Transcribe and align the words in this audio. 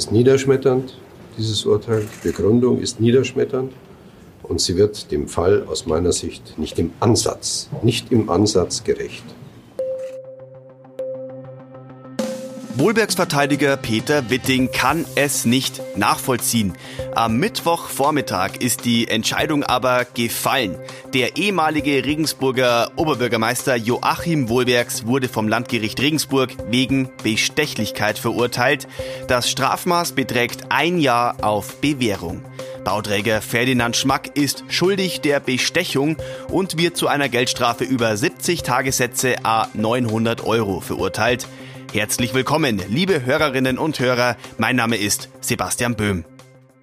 ist 0.00 0.12
niederschmetternd, 0.12 0.96
dieses 1.36 1.66
Urteil. 1.66 2.06
Die 2.14 2.28
Begründung 2.28 2.80
ist 2.80 3.00
niederschmetternd 3.00 3.70
und 4.42 4.58
sie 4.58 4.76
wird 4.78 5.12
dem 5.12 5.28
Fall 5.28 5.66
aus 5.68 5.84
meiner 5.84 6.12
Sicht 6.12 6.58
nicht 6.58 6.78
im 6.78 6.92
Ansatz, 7.00 7.68
nicht 7.82 8.10
im 8.10 8.30
Ansatz 8.30 8.82
gerecht. 8.82 9.24
Wohlbergs 12.80 13.14
Verteidiger 13.14 13.76
Peter 13.76 14.30
Witting 14.30 14.72
kann 14.72 15.04
es 15.14 15.44
nicht 15.44 15.82
nachvollziehen. 15.98 16.72
Am 17.14 17.36
Mittwochvormittag 17.36 18.56
ist 18.58 18.86
die 18.86 19.06
Entscheidung 19.06 19.64
aber 19.64 20.06
gefallen. 20.06 20.78
Der 21.12 21.36
ehemalige 21.36 22.06
Regensburger 22.06 22.90
Oberbürgermeister 22.96 23.76
Joachim 23.76 24.48
Wohlbergs 24.48 25.06
wurde 25.06 25.28
vom 25.28 25.46
Landgericht 25.46 26.00
Regensburg 26.00 26.52
wegen 26.70 27.10
Bestechlichkeit 27.22 28.18
verurteilt. 28.18 28.88
Das 29.28 29.50
Strafmaß 29.50 30.12
beträgt 30.12 30.70
ein 30.70 30.98
Jahr 30.98 31.44
auf 31.44 31.82
Bewährung. 31.82 32.42
Bauträger 32.82 33.42
Ferdinand 33.42 33.94
Schmack 33.94 34.38
ist 34.38 34.64
schuldig 34.68 35.20
der 35.20 35.38
Bestechung 35.40 36.16
und 36.48 36.78
wird 36.78 36.96
zu 36.96 37.08
einer 37.08 37.28
Geldstrafe 37.28 37.84
über 37.84 38.16
70 38.16 38.62
Tagessätze 38.62 39.44
a 39.44 39.68
900 39.74 40.46
Euro 40.46 40.80
verurteilt. 40.80 41.46
Herzlich 41.92 42.34
willkommen, 42.34 42.80
liebe 42.88 43.24
Hörerinnen 43.24 43.76
und 43.76 43.98
Hörer. 43.98 44.36
Mein 44.58 44.76
Name 44.76 44.96
ist 44.96 45.28
Sebastian 45.40 45.96
Böhm. 45.96 46.24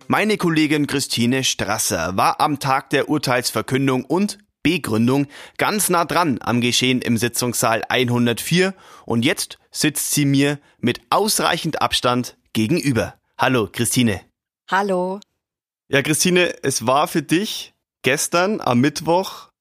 Meine 0.07 0.35
Kollegin 0.35 0.85
Christine 0.85 1.45
Strasser 1.45 2.17
war 2.17 2.41
am 2.41 2.59
Tag 2.59 2.89
der 2.89 3.07
Urteilsverkündung 3.07 4.03
und 4.03 4.37
Begründung 4.63 5.27
ganz 5.57 5.87
nah 5.89 6.03
dran 6.03 6.39
am 6.41 6.59
Geschehen 6.59 7.01
im 7.01 7.15
Sitzungssaal 7.15 7.83
104 7.87 8.73
und 9.05 9.23
jetzt 9.23 9.59
sitzt 9.71 10.11
sie 10.11 10.25
mir 10.25 10.59
mit 10.79 10.99
ausreichend 11.09 11.81
Abstand 11.81 12.37
gegenüber. 12.51 13.13
Hallo, 13.37 13.69
Christine. 13.71 14.19
Hallo. 14.69 15.21
Ja, 15.87 16.01
Christine, 16.01 16.53
es 16.63 16.85
war 16.85 17.07
für 17.07 17.23
dich 17.23 17.73
gestern 18.01 18.59
am 18.59 18.81
Mittwoch 18.81 19.51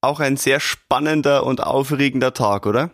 auch 0.00 0.18
ein 0.18 0.36
sehr 0.36 0.58
spannender 0.58 1.46
und 1.46 1.62
aufregender 1.62 2.34
Tag, 2.34 2.66
oder? 2.66 2.90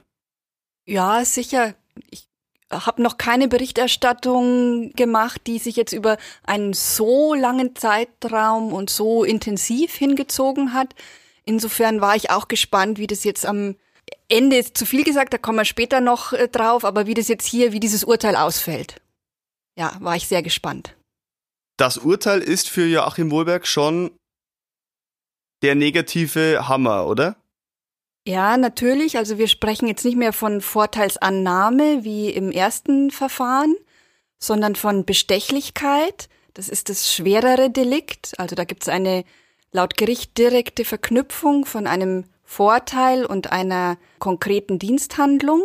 Ja, 0.89 1.23
sicher. 1.27 1.75
Ich 2.11 2.29
habe 2.71 3.03
noch 3.03 3.17
keine 3.17 3.49
Berichterstattung 3.49 4.93
gemacht, 4.93 5.43
die 5.47 5.59
sich 5.59 5.77
jetzt 5.77 5.93
über 5.93 6.19
einen 6.45 6.75
so 6.75 7.35
langen 7.35 7.75
Zeitraum 7.75 8.73
und 8.73 8.91
so 8.91 9.25
intensiv 9.25 9.95
hingezogen 9.95 10.75
hat. 10.75 10.95
Insofern 11.45 12.01
war 12.01 12.15
ich 12.15 12.31
auch 12.31 12.49
gespannt, 12.49 12.99
wie 12.99 13.07
das 13.07 13.25
jetzt 13.25 13.47
am 13.47 13.77
Ende 14.29 14.57
ist 14.59 14.77
zu 14.77 14.85
viel 14.85 15.05
gesagt, 15.05 15.33
da 15.33 15.39
kommen 15.39 15.59
wir 15.59 15.65
später 15.65 16.01
noch 16.01 16.33
äh, 16.33 16.49
drauf, 16.49 16.85
aber 16.85 17.07
wie 17.07 17.15
das 17.15 17.29
jetzt 17.29 17.47
hier, 17.47 17.73
wie 17.73 17.81
dieses 17.81 18.05
Urteil 18.05 18.37
ausfällt. 18.37 19.01
Ja, 19.77 19.97
war 20.01 20.17
ich 20.17 20.29
sehr 20.29 20.43
gespannt. 20.43 20.95
Das 21.79 21.99
Urteil 21.99 22.41
ist 22.41 22.69
für 22.69 22.87
Joachim 22.87 23.31
Wohlberg 23.31 23.67
schon 23.67 24.11
der 25.63 25.75
negative 25.75 26.69
Hammer, 26.69 27.07
oder? 27.07 27.37
Ja, 28.29 28.59
natürlich. 28.59 29.17
Also 29.17 29.39
wir 29.39 29.49
sprechen 29.49 29.89
jetzt 29.89 30.05
nicht 30.05 30.19
mehr 30.19 30.35
von 30.35 30.61
Vorteilsannahme 30.61 32.05
wie 32.05 32.29
im 32.29 32.53
ersten 32.53 33.11
Verfahren, 33.11 33.75
sondern 34.39 34.77
von 34.77 35.07
Bestechlichkeit. 35.07 36.29
Das 36.53 36.69
ist 36.69 36.91
das 36.91 37.11
schwerere 37.11 37.71
Delikt. 37.71 38.39
Also 38.39 38.55
da 38.55 38.65
gibt 38.65 38.83
es 38.83 38.91
eine 38.91 39.25
laut 39.73 39.97
Gericht 39.97 40.37
direkte 40.37 40.85
Verknüpfung 40.85 41.65
von 41.65 41.87
einem 41.87 42.27
Vorteil 42.45 43.25
und 43.25 43.51
einer 43.51 43.97
konkreten 44.19 44.79
Diensthandlung. 44.79 45.63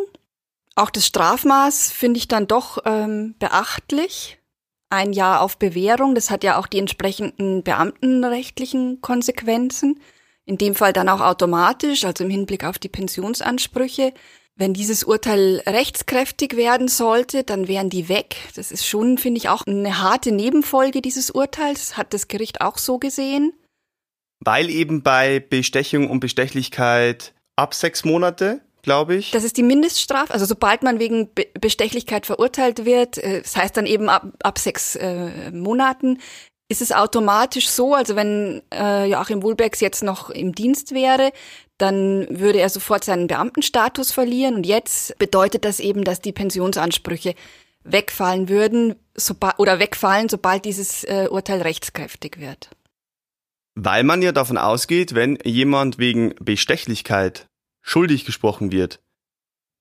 Auch 0.75 0.89
das 0.89 1.06
Strafmaß 1.06 1.91
finde 1.91 2.17
ich 2.17 2.30
dann 2.30 2.47
doch 2.47 2.78
ähm, 2.86 3.36
beachtlich. 3.39 4.39
Ein 4.89 5.11
Jahr 5.11 5.41
auf 5.41 5.58
Bewährung, 5.58 6.16
das 6.16 6.30
hat 6.30 6.45
ja 6.45 6.58
auch 6.58 6.67
die 6.67 6.80
entsprechenden 6.80 7.61
beamtenrechtlichen 7.64 9.02
Konsequenzen 9.02 10.00
in 10.45 10.58
dem 10.58 10.75
Fall 10.75 10.94
dann 10.94 11.09
auch 11.09 11.22
automatisch, 11.22 12.03
also 12.03 12.23
im 12.23 12.29
Hinblick 12.29 12.63
auf 12.63 12.79
die 12.79 12.90
Pensionsansprüche. 12.90 14.13
Wenn 14.56 14.73
dieses 14.73 15.03
Urteil 15.03 15.63
rechtskräftig 15.66 16.56
werden 16.56 16.88
sollte, 16.88 17.44
dann 17.44 17.68
wären 17.68 17.90
die 17.90 18.07
weg. 18.07 18.35
Das 18.56 18.72
ist 18.72 18.85
schon, 18.85 19.18
finde 19.18 19.40
ich, 19.40 19.50
auch 19.50 19.66
eine 19.66 20.00
harte 20.00 20.31
Nebenfolge 20.31 21.01
dieses 21.01 21.31
Urteils, 21.31 21.97
hat 21.97 22.13
das 22.13 22.28
Gericht 22.28 22.62
auch 22.62 22.78
so 22.78 23.00
gesehen. 23.00 23.53
Weil 24.40 24.69
eben 24.69 25.01
bei 25.01 25.40
Bestechung 25.40 26.09
und 26.09 26.19
Bestechlichkeit 26.19 27.34
ab 27.56 27.73
sechs 27.73 28.03
Monate 28.03 28.62
glaube 28.84 29.16
ich. 29.16 29.31
Das 29.31 29.44
ist 29.44 29.57
die 29.57 29.63
Mindeststrafe. 29.63 30.31
Also 30.31 30.45
sobald 30.45 30.84
man 30.84 31.00
wegen 31.00 31.29
Bestechlichkeit 31.59 32.28
verurteilt 32.28 32.85
wird, 32.85 33.18
äh, 33.18 33.41
das 33.41 33.56
heißt 33.56 33.75
dann 33.75 33.88
eben 33.88 34.09
ab, 34.09 34.28
ab 34.44 34.59
sechs 34.59 34.95
äh, 34.95 35.51
Monaten, 35.51 36.19
ist 36.69 36.81
es 36.81 36.91
automatisch 36.91 37.69
so, 37.69 37.94
also 37.94 38.16
wenn 38.16 38.62
äh, 38.74 39.06
Joachim 39.06 39.44
Wohlbergs 39.44 39.79
jetzt 39.79 40.03
noch 40.03 40.29
im 40.29 40.56
Dienst 40.56 40.94
wäre, 40.94 41.31
dann 41.78 42.28
würde 42.29 42.59
er 42.59 42.69
sofort 42.69 43.03
seinen 43.03 43.28
Beamtenstatus 43.28 44.12
verlieren. 44.12 44.56
Und 44.56 44.66
jetzt 44.66 45.18
bedeutet 45.18 45.66
das 45.66 45.79
eben, 45.79 46.03
dass 46.03 46.22
die 46.22 46.31
Pensionsansprüche 46.31 47.35
wegfallen 47.84 48.47
würden 48.50 48.96
oder 49.57 49.79
wegfallen, 49.79 50.29
sobald 50.29 50.66
dieses 50.66 51.03
äh, 51.03 51.28
Urteil 51.29 51.62
rechtskräftig 51.62 52.40
wird. 52.40 52.69
Weil 53.75 54.03
man 54.03 54.22
ja 54.22 54.31
davon 54.31 54.57
ausgeht, 54.57 55.16
wenn 55.16 55.38
jemand 55.44 55.97
wegen 55.97 56.35
Bestechlichkeit 56.40 57.47
schuldig 57.81 58.24
gesprochen 58.24 58.72
wird, 58.72 59.01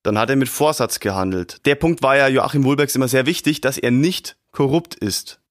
dann 0.03 0.19
hat 0.19 0.31
er 0.31 0.37
mit 0.37 0.49
Vorsatz 0.49 0.99
gehandelt. 0.99 1.64
Der 1.66 1.76
Punkt 1.76 2.03
war 2.03 2.16
ja 2.16 2.26
Joachim 2.26 2.64
Wohlbergs 2.64 2.97
immer 2.97 3.09
sehr 3.09 3.26
wichtig, 3.26 3.60
dass 3.60 3.78
er 3.78 3.93
nicht 3.93 4.37
korrupt 4.50 4.94
ist. 4.97 5.41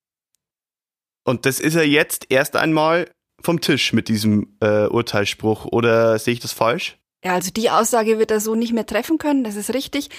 Und 1.24 1.46
das 1.46 1.60
ist 1.60 1.76
er 1.76 1.88
jetzt 1.88 2.28
erst 2.30 2.56
einmal 2.56 3.10
vom 3.42 3.62
Tisch 3.62 3.94
mit 3.94 4.08
diesem 4.08 4.56
äh, 4.60 4.88
Urteilsspruch. 4.88 5.66
Oder 5.66 6.20
sehe 6.20 6.34
ich 6.34 6.40
das 6.40 6.52
falsch? 6.52 6.98
Ja, 7.24 7.34
also 7.34 7.52
die 7.52 7.70
Aussage 7.70 8.18
wird 8.20 8.32
er 8.32 8.40
so 8.40 8.56
nicht 8.56 8.74
mehr 8.74 8.86
treffen 8.86 9.18
können, 9.18 9.44
das 9.44 9.56
ist 9.56 9.74
richtig. 9.74 10.10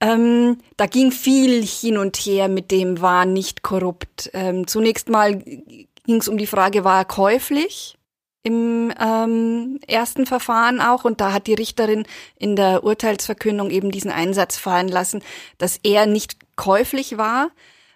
Ähm, 0.00 0.58
da 0.76 0.86
ging 0.86 1.10
viel 1.10 1.64
hin 1.64 1.98
und 1.98 2.16
her 2.16 2.48
mit 2.48 2.70
dem 2.70 3.00
war 3.00 3.24
nicht 3.24 3.62
korrupt. 3.62 4.30
Ähm, 4.34 4.66
zunächst 4.66 5.08
mal 5.08 5.36
ging 5.36 6.20
es 6.20 6.28
um 6.28 6.38
die 6.38 6.46
Frage, 6.46 6.84
war 6.84 6.98
er 6.98 7.04
käuflich? 7.04 7.96
im 8.46 8.92
ähm, 9.00 9.80
ersten 9.88 10.26
Verfahren 10.26 10.82
auch 10.82 11.04
und 11.04 11.20
da 11.22 11.32
hat 11.32 11.46
die 11.46 11.54
Richterin 11.54 12.04
in 12.38 12.56
der 12.56 12.84
Urteilsverkündung 12.84 13.70
eben 13.70 13.90
diesen 13.90 14.10
Einsatz 14.10 14.58
fallen 14.58 14.88
lassen, 14.88 15.22
dass 15.56 15.80
er 15.82 16.04
nicht 16.04 16.36
käuflich 16.54 17.16
war. 17.16 17.48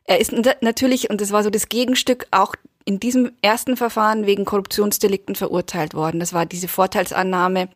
Er 0.08 0.18
ist 0.18 0.32
natürlich, 0.62 1.10
und 1.10 1.20
das 1.20 1.32
war 1.32 1.44
so 1.44 1.50
das 1.50 1.68
Gegenstück, 1.68 2.28
auch 2.30 2.54
in 2.86 2.98
diesem 2.98 3.32
ersten 3.42 3.76
Verfahren 3.76 4.24
wegen 4.24 4.46
Korruptionsdelikten 4.46 5.34
verurteilt 5.34 5.92
worden. 5.92 6.18
Das 6.18 6.32
war 6.32 6.46
diese 6.46 6.66
Vorteilsannahme, 6.66 7.68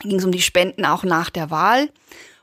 ging 0.00 0.18
es 0.18 0.26
um 0.26 0.30
die 0.30 0.42
Spenden 0.42 0.84
auch 0.84 1.04
nach 1.04 1.30
der 1.30 1.50
Wahl. 1.50 1.88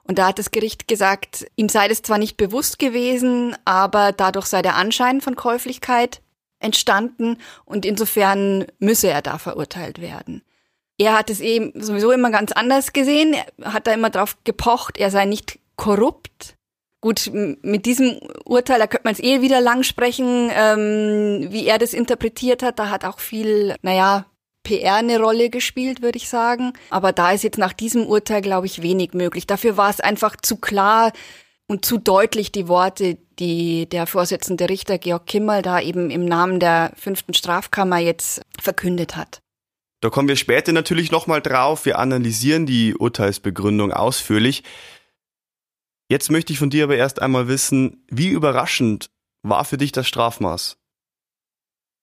Und 0.06 0.18
da 0.18 0.30
hat 0.30 0.40
das 0.40 0.50
Gericht 0.50 0.88
gesagt, 0.88 1.46
ihm 1.56 1.70
sei 1.70 1.88
das 1.88 2.02
zwar 2.02 2.18
nicht 2.18 2.36
bewusst 2.36 2.80
gewesen, 2.80 3.56
aber 3.64 4.12
dadurch 4.12 4.48
sei 4.48 4.64
der 4.64 4.76
Anschein 4.76 5.22
von 5.22 5.36
Käuflichkeit 5.36 6.24
entstanden 6.60 7.38
und 7.64 7.86
insofern 7.86 8.66
müsse 8.80 9.10
er 9.10 9.22
da 9.22 9.38
verurteilt 9.38 10.02
werden. 10.02 10.42
Er 10.98 11.16
hat 11.16 11.30
es 11.30 11.42
eben 11.42 11.80
sowieso 11.80 12.12
immer 12.12 12.32
ganz 12.32 12.54
anders 12.54 12.92
gesehen, 12.92 13.36
er 13.36 13.74
hat 13.74 13.86
da 13.86 13.94
immer 13.94 14.10
drauf 14.10 14.36
gepocht, 14.46 14.98
er 14.98 15.12
sei 15.12 15.26
nicht 15.26 15.60
korrupt, 15.76 16.56
Gut, 17.02 17.32
mit 17.34 17.88
diesem 17.88 18.20
Urteil, 18.46 18.78
da 18.78 18.86
könnte 18.86 19.06
man 19.06 19.14
es 19.14 19.20
eh 19.20 19.42
wieder 19.42 19.60
lang 19.60 19.82
sprechen, 19.82 20.52
ähm, 20.54 21.48
wie 21.50 21.66
er 21.66 21.80
das 21.80 21.94
interpretiert 21.94 22.62
hat. 22.62 22.78
Da 22.78 22.90
hat 22.90 23.06
auch 23.06 23.20
viel, 23.20 23.76
naja, 23.82 24.28
PR 24.64 24.96
eine 24.96 25.20
Rolle 25.20 25.50
gespielt, 25.50 26.04
würde 26.04 26.18
ich 26.18 26.30
sagen. 26.30 26.74
Aber 26.92 27.12
da 27.12 27.32
ist 27.32 27.44
jetzt 27.44 27.58
nach 27.58 27.74
diesem 27.74 28.06
Urteil, 28.06 28.42
glaube 28.42 28.68
ich, 28.68 28.84
wenig 28.84 29.14
möglich. 29.14 29.48
Dafür 29.48 29.78
war 29.78 29.90
es 29.90 30.00
einfach 30.00 30.36
zu 30.36 30.58
klar 30.58 31.12
und 31.68 31.86
zu 31.86 31.98
deutlich 31.98 32.52
die 32.52 32.68
Worte, 32.68 33.18
die 33.40 33.90
der 33.90 34.06
Vorsitzende 34.06 34.70
Richter 34.70 35.00
Georg 35.00 35.26
Kimmel 35.26 35.64
da 35.64 35.80
eben 35.80 36.12
im 36.12 36.26
Namen 36.26 36.60
der 36.60 36.92
fünften 36.96 37.34
Strafkammer 37.34 37.98
jetzt 37.98 38.42
verkündet 38.60 39.16
hat. 39.16 39.42
Da 40.02 40.10
kommen 40.10 40.28
wir 40.28 40.36
später 40.36 40.72
natürlich 40.72 41.12
nochmal 41.12 41.42
drauf. 41.42 41.86
Wir 41.86 41.98
analysieren 41.98 42.66
die 42.66 42.96
Urteilsbegründung 42.96 43.92
ausführlich. 43.92 44.64
Jetzt 46.12 46.30
möchte 46.30 46.52
ich 46.52 46.60
von 46.60 46.70
dir 46.70 46.84
aber 46.84 46.98
erst 46.98 47.22
einmal 47.22 47.48
wissen, 47.48 48.04
wie 48.10 48.28
überraschend 48.28 49.10
war 49.44 49.64
für 49.64 49.78
dich 49.78 49.94
das 49.94 50.10
Strafmaß? 50.10 50.76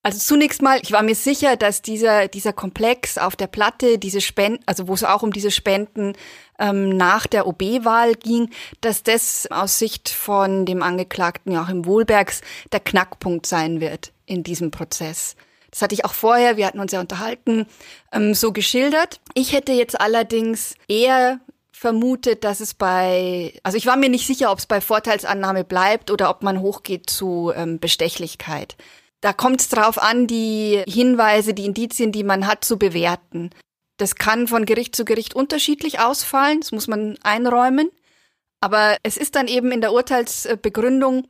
Also 0.01 0.17
zunächst 0.17 0.63
mal, 0.63 0.79
ich 0.81 0.91
war 0.91 1.03
mir 1.03 1.13
sicher, 1.13 1.55
dass 1.57 1.83
dieser, 1.83 2.27
dieser 2.27 2.51
Komplex 2.51 3.19
auf 3.19 3.35
der 3.35 3.45
Platte, 3.45 3.99
diese 3.99 4.19
Spenden, 4.19 4.63
also 4.65 4.87
wo 4.87 4.95
es 4.95 5.03
auch 5.03 5.21
um 5.21 5.31
diese 5.31 5.51
Spenden 5.51 6.13
ähm, 6.57 6.89
nach 6.89 7.27
der 7.27 7.45
OB-Wahl 7.45 8.15
ging, 8.15 8.49
dass 8.81 9.03
das 9.03 9.45
aus 9.51 9.77
Sicht 9.77 10.09
von 10.09 10.65
dem 10.65 10.81
Angeklagten 10.81 11.51
Joachim 11.51 11.85
Wohlbergs 11.85 12.41
der 12.71 12.79
Knackpunkt 12.79 13.45
sein 13.45 13.79
wird 13.79 14.11
in 14.25 14.41
diesem 14.41 14.71
Prozess. 14.71 15.35
Das 15.69 15.83
hatte 15.83 15.93
ich 15.93 16.03
auch 16.03 16.13
vorher, 16.13 16.57
wir 16.57 16.65
hatten 16.65 16.79
uns 16.79 16.93
ja 16.93 16.99
unterhalten, 16.99 17.67
ähm, 18.11 18.33
so 18.33 18.53
geschildert. 18.53 19.21
Ich 19.35 19.53
hätte 19.53 19.71
jetzt 19.73 20.01
allerdings 20.01 20.73
eher 20.87 21.41
vermutet, 21.79 22.43
dass 22.43 22.59
es 22.59 22.73
bei, 22.73 23.53
also 23.63 23.77
ich 23.77 23.85
war 23.85 23.95
mir 23.95 24.09
nicht 24.09 24.27
sicher, 24.27 24.51
ob 24.51 24.59
es 24.59 24.65
bei 24.65 24.81
Vorteilsannahme 24.81 25.63
bleibt 25.63 26.11
oder 26.11 26.29
ob 26.29 26.43
man 26.43 26.59
hochgeht 26.59 27.09
zu 27.09 27.53
ähm, 27.55 27.79
Bestechlichkeit. 27.79 28.75
Da 29.21 29.31
kommt 29.31 29.61
es 29.61 29.69
drauf 29.69 29.97
an, 29.97 30.27
die 30.27 30.83
Hinweise, 30.87 31.53
die 31.53 31.65
Indizien, 31.65 32.11
die 32.11 32.25
man 32.25 32.47
hat, 32.47 32.65
zu 32.65 32.77
bewerten. 32.77 33.51
Das 33.95 34.15
kann 34.15 34.49
von 34.49 34.65
Gericht 34.65 34.93
zu 34.93 35.05
Gericht 35.05 35.35
unterschiedlich 35.35 36.01
ausfallen, 36.01 36.59
das 36.59 36.73
muss 36.73 36.87
man 36.87 37.17
einräumen. 37.23 37.89
Aber 38.59 38.97
es 39.03 39.15
ist 39.15 39.35
dann 39.35 39.47
eben 39.47 39.71
in 39.71 39.79
der 39.79 39.93
Urteilsbegründung 39.93 41.27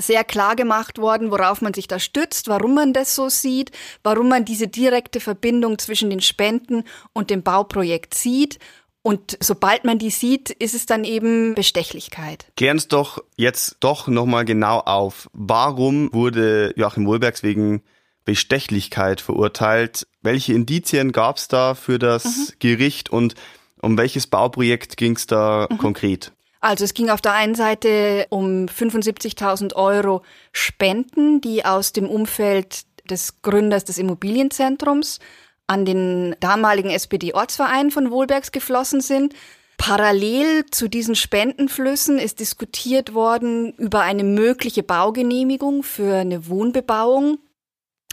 sehr 0.00 0.22
klar 0.22 0.54
gemacht 0.54 0.98
worden, 0.98 1.32
worauf 1.32 1.60
man 1.60 1.74
sich 1.74 1.88
da 1.88 1.98
stützt, 1.98 2.46
warum 2.46 2.74
man 2.74 2.92
das 2.92 3.16
so 3.16 3.28
sieht, 3.28 3.72
warum 4.04 4.28
man 4.28 4.44
diese 4.44 4.68
direkte 4.68 5.18
Verbindung 5.18 5.78
zwischen 5.78 6.10
den 6.10 6.20
Spenden 6.20 6.84
und 7.12 7.30
dem 7.30 7.42
Bauprojekt 7.42 8.14
sieht. 8.14 8.60
Und 9.02 9.38
sobald 9.40 9.84
man 9.84 9.98
die 9.98 10.10
sieht, 10.10 10.50
ist 10.50 10.74
es 10.74 10.86
dann 10.86 11.04
eben 11.04 11.54
Bestechlichkeit. 11.54 12.46
Klären 12.56 12.76
es 12.76 12.88
doch 12.88 13.22
jetzt 13.36 13.76
doch 13.80 14.08
nochmal 14.08 14.44
genau 14.44 14.80
auf. 14.80 15.30
Warum 15.32 16.12
wurde 16.12 16.72
Joachim 16.76 17.06
Wohlbergs 17.06 17.42
wegen 17.42 17.82
Bestechlichkeit 18.24 19.20
verurteilt? 19.20 20.06
Welche 20.20 20.52
Indizien 20.52 21.12
gab 21.12 21.38
es 21.38 21.48
da 21.48 21.74
für 21.74 21.98
das 21.98 22.24
mhm. 22.24 22.52
Gericht 22.58 23.10
und 23.10 23.34
um 23.80 23.96
welches 23.96 24.26
Bauprojekt 24.26 24.96
ging 24.96 25.16
es 25.16 25.26
da 25.26 25.68
mhm. 25.70 25.78
konkret? 25.78 26.32
Also 26.60 26.84
es 26.84 26.92
ging 26.92 27.08
auf 27.08 27.20
der 27.20 27.34
einen 27.34 27.54
Seite 27.54 28.26
um 28.30 28.66
75.000 28.66 29.74
Euro 29.74 30.22
Spenden, 30.52 31.40
die 31.40 31.64
aus 31.64 31.92
dem 31.92 32.08
Umfeld 32.08 32.82
des 33.08 33.40
Gründers 33.42 33.84
des 33.84 33.98
Immobilienzentrums 33.98 35.20
an 35.68 35.84
den 35.84 36.34
damaligen 36.40 36.90
SPD-Ortsverein 36.90 37.92
von 37.92 38.10
Wohlbergs 38.10 38.50
geflossen 38.50 39.00
sind. 39.00 39.34
Parallel 39.76 40.66
zu 40.70 40.88
diesen 40.88 41.14
Spendenflüssen 41.14 42.18
ist 42.18 42.40
diskutiert 42.40 43.14
worden 43.14 43.72
über 43.74 44.00
eine 44.00 44.24
mögliche 44.24 44.82
Baugenehmigung 44.82 45.84
für 45.84 46.16
eine 46.16 46.48
Wohnbebauung 46.48 47.38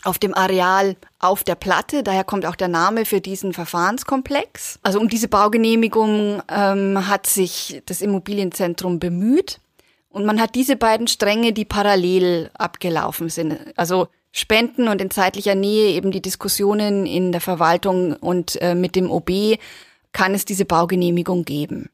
auf 0.04 0.19
dem 0.19 0.36
Areal 0.36 0.96
auf 1.18 1.44
der 1.44 1.56
Platte. 1.56 2.04
Daher 2.04 2.24
kommt 2.24 2.46
auch 2.46 2.56
der 2.56 2.68
Name 2.68 3.06
für 3.06 3.19
diesen 3.19 3.54
Verfahrenskomplex. 3.54 4.80
Also 4.84 5.00
um 5.00 5.10
diese 5.10 5.28
Baugenehmigung 5.28 6.44
ähm, 6.48 7.07
hat 7.07 7.25
sich 7.25 7.81
das 7.88 8.02
Immobilienzentrum 8.02 9.00
bemüht. 9.00 9.60
Und 10.10 10.25
man 10.25 10.40
hat 10.40 10.56
diese 10.56 10.75
beiden 10.75 11.07
Stränge, 11.07 11.52
die 11.52 11.66
parallel 11.66 12.52
abgelaufen 12.54 13.30
sind. 13.30 13.57
Also 13.75 14.07
Spenden 14.37 14.89
und 14.89 14.99
in 14.99 15.09
zeitlicher 15.11 15.55
Nähe 15.55 15.91
eben 15.91 16.11
die 16.11 16.21
Diskussionen 16.21 17.05
in 17.05 17.31
der 17.31 17.39
Verwaltung 17.39 18.17
und 18.17 18.61
äh, 18.61 18.75
mit 18.75 18.97
dem 18.97 19.09
OB 19.09 19.57
kann 20.11 20.33
es 20.33 20.43
diese 20.43 20.65
Baugenehmigung 20.65 21.45
geben. 21.45 21.89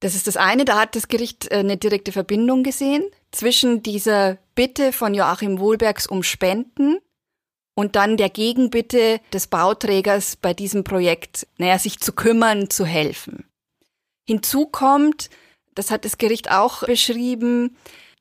Das 0.00 0.16
ist 0.16 0.26
das 0.26 0.36
eine, 0.36 0.64
da 0.64 0.80
hat 0.80 0.96
das 0.96 1.06
Gericht 1.06 1.48
äh, 1.52 1.58
eine 1.58 1.76
direkte 1.76 2.10
Verbindung 2.10 2.64
gesehen 2.64 3.04
zwischen 3.30 3.84
dieser 3.84 4.38
Bitte 4.56 4.92
von 4.92 5.14
Joachim 5.14 5.60
Wohlbergs 5.60 6.08
um 6.08 6.24
Spenden 6.24 6.98
und 7.76 7.94
dann 7.94 8.16
der 8.16 8.30
Gegenbitte 8.30 9.20
des 9.32 9.46
Bauträgers 9.46 10.34
bei 10.34 10.52
diesem 10.52 10.82
Projekt, 10.82 11.46
naja, 11.58 11.78
sich 11.78 12.00
zu 12.00 12.12
kümmern, 12.12 12.70
zu 12.70 12.84
helfen. 12.84 13.44
Hinzu 14.26 14.66
kommt, 14.66 15.30
das 15.76 15.92
hat 15.92 16.04
das 16.04 16.18
Gericht 16.18 16.50
auch 16.50 16.84
beschrieben, 16.84 17.76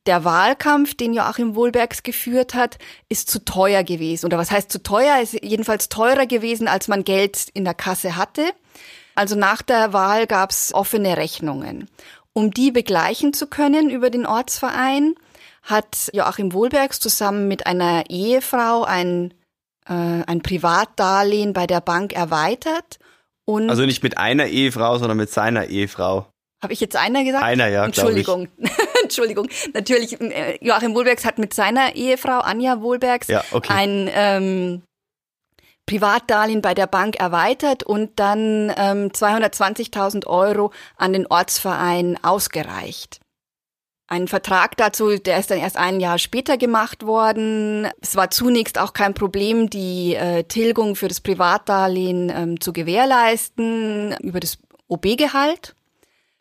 der 0.10 0.24
Wahlkampf, 0.24 0.96
den 0.96 1.14
Joachim 1.14 1.54
Wohlbergs 1.54 2.02
geführt 2.02 2.56
hat, 2.56 2.80
ist 3.10 3.30
zu 3.30 3.46
teuer 3.46 3.84
gewesen. 3.84 4.26
Oder 4.26 4.40
was 4.40 4.50
heißt 4.50 4.72
zu 4.72 4.82
teuer? 4.82 5.22
Ist 5.22 5.42
jedenfalls 5.44 5.88
teurer 5.88 6.26
gewesen, 6.26 6.68
als 6.68 6.88
man 6.88 7.04
Geld 7.04 7.48
in 7.54 7.64
der 7.64 7.76
Kasse 7.76 8.18
hatte. 8.18 8.42
Also 9.14 9.36
nach 9.36 9.62
der 9.62 9.94
Wahl 9.94 10.26
gab 10.26 10.50
es 10.50 10.74
offene 10.74 11.16
Rechnungen. 11.16 11.88
Um 12.34 12.50
die 12.50 12.72
begleichen 12.72 13.34
zu 13.34 13.46
können 13.46 13.92
über 13.92 14.10
den 14.10 14.26
Ortsverein, 14.26 15.14
hat 15.62 16.10
Joachim 16.12 16.54
Wohlbergs 16.54 17.00
zusammen 17.00 17.48
mit 17.48 17.68
einer 17.68 18.10
Ehefrau 18.10 18.86
ein, 18.86 19.36
äh, 19.88 19.94
ein 19.94 20.42
Privatdarlehen 20.42 21.54
bei 21.54 21.68
der 21.68 21.82
Bank 21.82 22.14
erweitert. 22.14 22.98
Und 23.46 23.70
also 23.70 23.86
nicht 23.86 24.02
mit 24.02 24.18
einer 24.18 24.48
Ehefrau, 24.48 24.98
sondern 24.98 25.18
mit 25.18 25.30
seiner 25.30 25.68
Ehefrau. 25.68 26.26
Habe 26.62 26.74
ich 26.74 26.82
jetzt 26.82 26.96
einer 26.96 27.24
gesagt? 27.24 27.44
Einer, 27.44 27.68
ja. 27.68 27.86
Entschuldigung. 27.86 28.50
Entschuldigung. 29.04 29.48
Natürlich, 29.74 30.20
äh, 30.20 30.58
Joachim 30.62 30.94
Wohlbergs 30.94 31.26
hat 31.26 31.38
mit 31.38 31.54
seiner 31.54 31.96
Ehefrau 31.96 32.40
Anja 32.40 32.82
Wohlbergs 32.82 33.28
ja, 33.28 33.44
okay. 33.52 33.72
ein 33.74 34.10
ähm, 34.14 34.82
Privatdarlehen 35.86 36.62
bei 36.62 36.74
der 36.74 36.88
Bank 36.88 37.16
erweitert 37.16 37.84
und 37.84 38.20
dann 38.20 38.74
ähm, 38.78 39.10
220.000 39.10 40.28
Euro 40.28 40.72
an 40.98 41.14
den 41.14 41.26
Ortsverein 41.28 42.18
ausgereicht. 42.22 43.22
Ein 44.12 44.28
Vertrag 44.28 44.76
dazu, 44.76 45.18
der 45.18 45.40
ist 45.40 45.52
dann 45.52 45.60
erst 45.60 45.78
ein 45.78 46.00
Jahr 46.00 46.18
später 46.18 46.58
gemacht 46.58 47.06
worden. 47.06 47.88
Es 48.02 48.16
war 48.16 48.32
zunächst 48.32 48.80
auch 48.80 48.94
kein 48.94 49.14
Problem, 49.14 49.70
die 49.70 50.16
äh, 50.16 50.44
Tilgung 50.44 50.96
für 50.96 51.08
das 51.08 51.22
Privatdarlehen 51.22 52.32
ähm, 52.36 52.60
zu 52.60 52.74
gewährleisten 52.74 54.16
über 54.22 54.40
das 54.40 54.58
OB-Gehalt. 54.88 55.76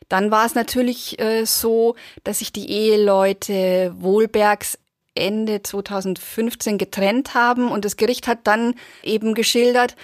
Dann 0.09 0.31
war 0.31 0.45
es 0.45 0.55
natürlich 0.55 1.19
äh, 1.19 1.45
so, 1.45 1.95
dass 2.23 2.39
sich 2.39 2.51
die 2.51 2.69
Eheleute 2.69 3.93
Wohlbergs 3.97 4.77
Ende 5.15 5.61
2015 5.61 6.77
getrennt 6.77 7.33
haben 7.35 7.71
und 7.71 7.85
das 7.85 7.97
Gericht 7.97 8.27
hat 8.27 8.39
dann 8.45 8.75
eben 9.03 9.33
geschildert, 9.33 9.95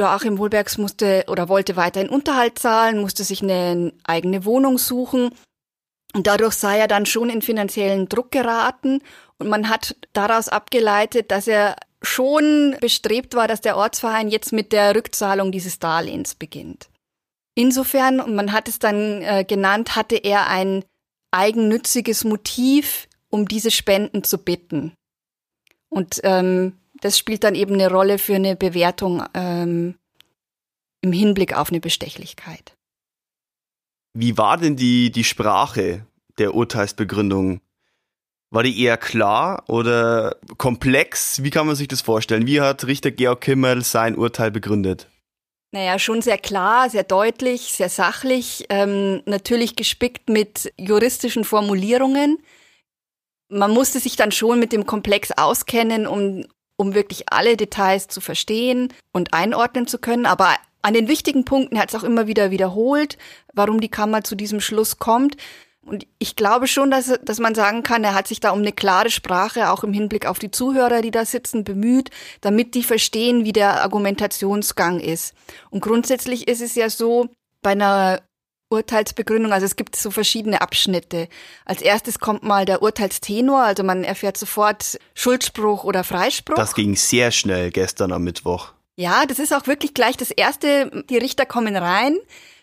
Joachim 0.00 0.38
Wohlbergs 0.38 0.78
musste 0.78 1.24
oder 1.28 1.48
wollte 1.48 1.76
weiterhin 1.76 2.08
Unterhalt 2.08 2.58
zahlen, 2.58 3.00
musste 3.00 3.22
sich 3.22 3.42
eine 3.42 3.92
eigene 4.04 4.44
Wohnung 4.44 4.78
suchen 4.78 5.30
und 6.14 6.26
dadurch 6.26 6.54
sei 6.54 6.78
er 6.78 6.88
dann 6.88 7.06
schon 7.06 7.30
in 7.30 7.42
finanziellen 7.42 8.08
Druck 8.08 8.30
geraten 8.30 9.02
und 9.38 9.48
man 9.48 9.68
hat 9.68 9.96
daraus 10.12 10.48
abgeleitet, 10.48 11.30
dass 11.30 11.46
er 11.46 11.76
schon 12.02 12.76
bestrebt 12.80 13.34
war, 13.34 13.46
dass 13.46 13.60
der 13.60 13.76
Ortsverein 13.76 14.28
jetzt 14.28 14.52
mit 14.52 14.72
der 14.72 14.94
Rückzahlung 14.94 15.52
dieses 15.52 15.78
Darlehens 15.78 16.34
beginnt. 16.34 16.89
Insofern, 17.54 18.20
und 18.20 18.34
man 18.34 18.52
hat 18.52 18.68
es 18.68 18.78
dann 18.78 19.22
äh, 19.22 19.44
genannt, 19.46 19.96
hatte 19.96 20.16
er 20.16 20.48
ein 20.48 20.84
eigennütziges 21.30 22.24
Motiv, 22.24 23.08
um 23.28 23.46
diese 23.46 23.70
Spenden 23.70 24.24
zu 24.24 24.38
bitten. 24.38 24.92
Und 25.88 26.20
ähm, 26.24 26.78
das 27.00 27.18
spielt 27.18 27.44
dann 27.44 27.54
eben 27.54 27.74
eine 27.74 27.90
Rolle 27.90 28.18
für 28.18 28.34
eine 28.34 28.56
Bewertung 28.56 29.22
ähm, 29.34 29.96
im 31.00 31.12
Hinblick 31.12 31.56
auf 31.56 31.70
eine 31.70 31.80
Bestechlichkeit. 31.80 32.76
Wie 34.12 34.36
war 34.36 34.56
denn 34.56 34.76
die, 34.76 35.10
die 35.10 35.24
Sprache 35.24 36.06
der 36.38 36.54
Urteilsbegründung? 36.54 37.60
War 38.50 38.64
die 38.64 38.82
eher 38.82 38.96
klar 38.96 39.64
oder 39.68 40.36
komplex? 40.56 41.42
Wie 41.44 41.50
kann 41.50 41.66
man 41.66 41.76
sich 41.76 41.86
das 41.86 42.00
vorstellen? 42.00 42.46
Wie 42.46 42.60
hat 42.60 42.84
Richter 42.86 43.12
Georg 43.12 43.40
Kimmel 43.40 43.82
sein 43.84 44.16
Urteil 44.16 44.50
begründet? 44.50 45.08
Naja, 45.72 45.98
schon 45.98 46.20
sehr 46.20 46.38
klar, 46.38 46.90
sehr 46.90 47.04
deutlich, 47.04 47.72
sehr 47.72 47.88
sachlich, 47.88 48.66
ähm, 48.70 49.22
natürlich 49.26 49.76
gespickt 49.76 50.28
mit 50.28 50.72
juristischen 50.76 51.44
Formulierungen, 51.44 52.38
man 53.50 53.72
musste 53.72 54.00
sich 54.00 54.16
dann 54.16 54.32
schon 54.32 54.58
mit 54.58 54.72
dem 54.72 54.86
Komplex 54.86 55.32
auskennen, 55.32 56.06
um, 56.06 56.46
um 56.76 56.94
wirklich 56.94 57.32
alle 57.32 57.56
Details 57.56 58.08
zu 58.08 58.20
verstehen 58.20 58.92
und 59.12 59.34
einordnen 59.34 59.86
zu 59.86 59.98
können. 59.98 60.24
Aber 60.24 60.54
an 60.82 60.94
den 60.94 61.08
wichtigen 61.08 61.44
Punkten 61.44 61.78
hat 61.78 61.90
es 61.90 62.00
auch 62.00 62.04
immer 62.04 62.26
wieder 62.26 62.50
wiederholt, 62.50 63.18
warum 63.52 63.80
die 63.80 63.90
Kammer 63.90 64.22
zu 64.24 64.36
diesem 64.36 64.60
Schluss 64.60 64.98
kommt. 64.98 65.36
Und 65.86 66.06
ich 66.18 66.36
glaube 66.36 66.66
schon, 66.66 66.90
dass, 66.90 67.18
dass 67.24 67.38
man 67.38 67.54
sagen 67.54 67.82
kann, 67.82 68.04
er 68.04 68.14
hat 68.14 68.28
sich 68.28 68.40
da 68.40 68.50
um 68.50 68.60
eine 68.60 68.72
klare 68.72 69.10
Sprache, 69.10 69.70
auch 69.70 69.82
im 69.82 69.92
Hinblick 69.92 70.26
auf 70.26 70.38
die 70.38 70.50
Zuhörer, 70.50 71.00
die 71.00 71.10
da 71.10 71.24
sitzen, 71.24 71.64
bemüht, 71.64 72.10
damit 72.42 72.74
die 72.74 72.82
verstehen, 72.82 73.44
wie 73.44 73.52
der 73.52 73.82
Argumentationsgang 73.82 75.00
ist. 75.00 75.34
Und 75.70 75.80
grundsätzlich 75.80 76.48
ist 76.48 76.60
es 76.60 76.74
ja 76.74 76.90
so, 76.90 77.28
bei 77.62 77.70
einer 77.70 78.20
Urteilsbegründung, 78.70 79.52
also 79.52 79.66
es 79.66 79.76
gibt 79.76 79.96
so 79.96 80.10
verschiedene 80.10 80.60
Abschnitte. 80.60 81.28
Als 81.64 81.82
erstes 81.82 82.20
kommt 82.20 82.44
mal 82.44 82.64
der 82.64 82.82
Urteilstenor, 82.82 83.62
also 83.62 83.82
man 83.82 84.04
erfährt 84.04 84.36
sofort 84.36 84.98
Schuldspruch 85.14 85.84
oder 85.84 86.04
Freispruch. 86.04 86.54
Das 86.54 86.74
ging 86.74 86.94
sehr 86.94 87.32
schnell 87.32 87.70
gestern 87.70 88.12
am 88.12 88.22
Mittwoch. 88.22 88.72
Ja, 88.96 89.24
das 89.26 89.38
ist 89.38 89.52
auch 89.52 89.66
wirklich 89.66 89.94
gleich 89.94 90.16
das 90.16 90.30
erste. 90.30 91.04
Die 91.08 91.16
Richter 91.16 91.46
kommen 91.46 91.74
rein, 91.74 92.16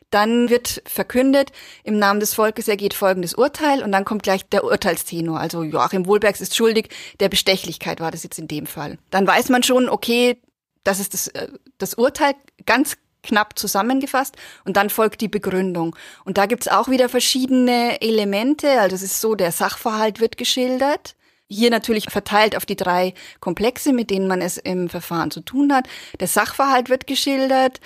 dann 0.09 0.49
wird 0.49 0.81
verkündet, 0.85 1.51
im 1.83 1.99
Namen 1.99 2.19
des 2.19 2.33
Volkes 2.33 2.67
ergeht 2.67 2.93
folgendes 2.93 3.33
Urteil 3.33 3.83
und 3.83 3.91
dann 3.91 4.05
kommt 4.05 4.23
gleich 4.23 4.47
der 4.47 4.63
Urteilstenor. 4.63 5.39
Also 5.39 5.63
Joachim 5.63 6.05
Wohlbergs 6.05 6.41
ist 6.41 6.55
schuldig, 6.55 6.89
der 7.19 7.29
Bestechlichkeit 7.29 7.99
war 7.99 8.11
das 8.11 8.23
jetzt 8.23 8.39
in 8.39 8.47
dem 8.47 8.67
Fall. 8.67 8.97
Dann 9.09 9.27
weiß 9.27 9.49
man 9.49 9.63
schon, 9.63 9.89
okay, 9.89 10.37
das 10.83 10.99
ist 10.99 11.13
das, 11.13 11.27
äh, 11.29 11.49
das 11.77 11.95
Urteil 11.95 12.35
ganz 12.65 12.97
knapp 13.23 13.59
zusammengefasst 13.59 14.35
und 14.63 14.77
dann 14.77 14.89
folgt 14.89 15.19
die 15.19 15.27
Begründung. 15.27 15.95
Und 16.23 16.37
da 16.37 16.45
gibt's 16.45 16.69
auch 16.69 16.87
wieder 16.87 17.09
verschiedene 17.09 18.01
Elemente. 18.01 18.79
Also 18.79 18.95
es 18.95 19.03
ist 19.03 19.19
so, 19.19 19.35
der 19.35 19.51
Sachverhalt 19.51 20.21
wird 20.21 20.37
geschildert. 20.37 21.15
Hier 21.49 21.69
natürlich 21.69 22.09
verteilt 22.09 22.55
auf 22.55 22.65
die 22.65 22.75
drei 22.75 23.13
Komplexe, 23.39 23.93
mit 23.93 24.09
denen 24.09 24.27
man 24.27 24.41
es 24.41 24.57
im 24.57 24.89
Verfahren 24.89 25.31
zu 25.31 25.41
tun 25.41 25.73
hat. 25.73 25.87
Der 26.19 26.27
Sachverhalt 26.27 26.89
wird 26.89 27.07
geschildert. 27.07 27.79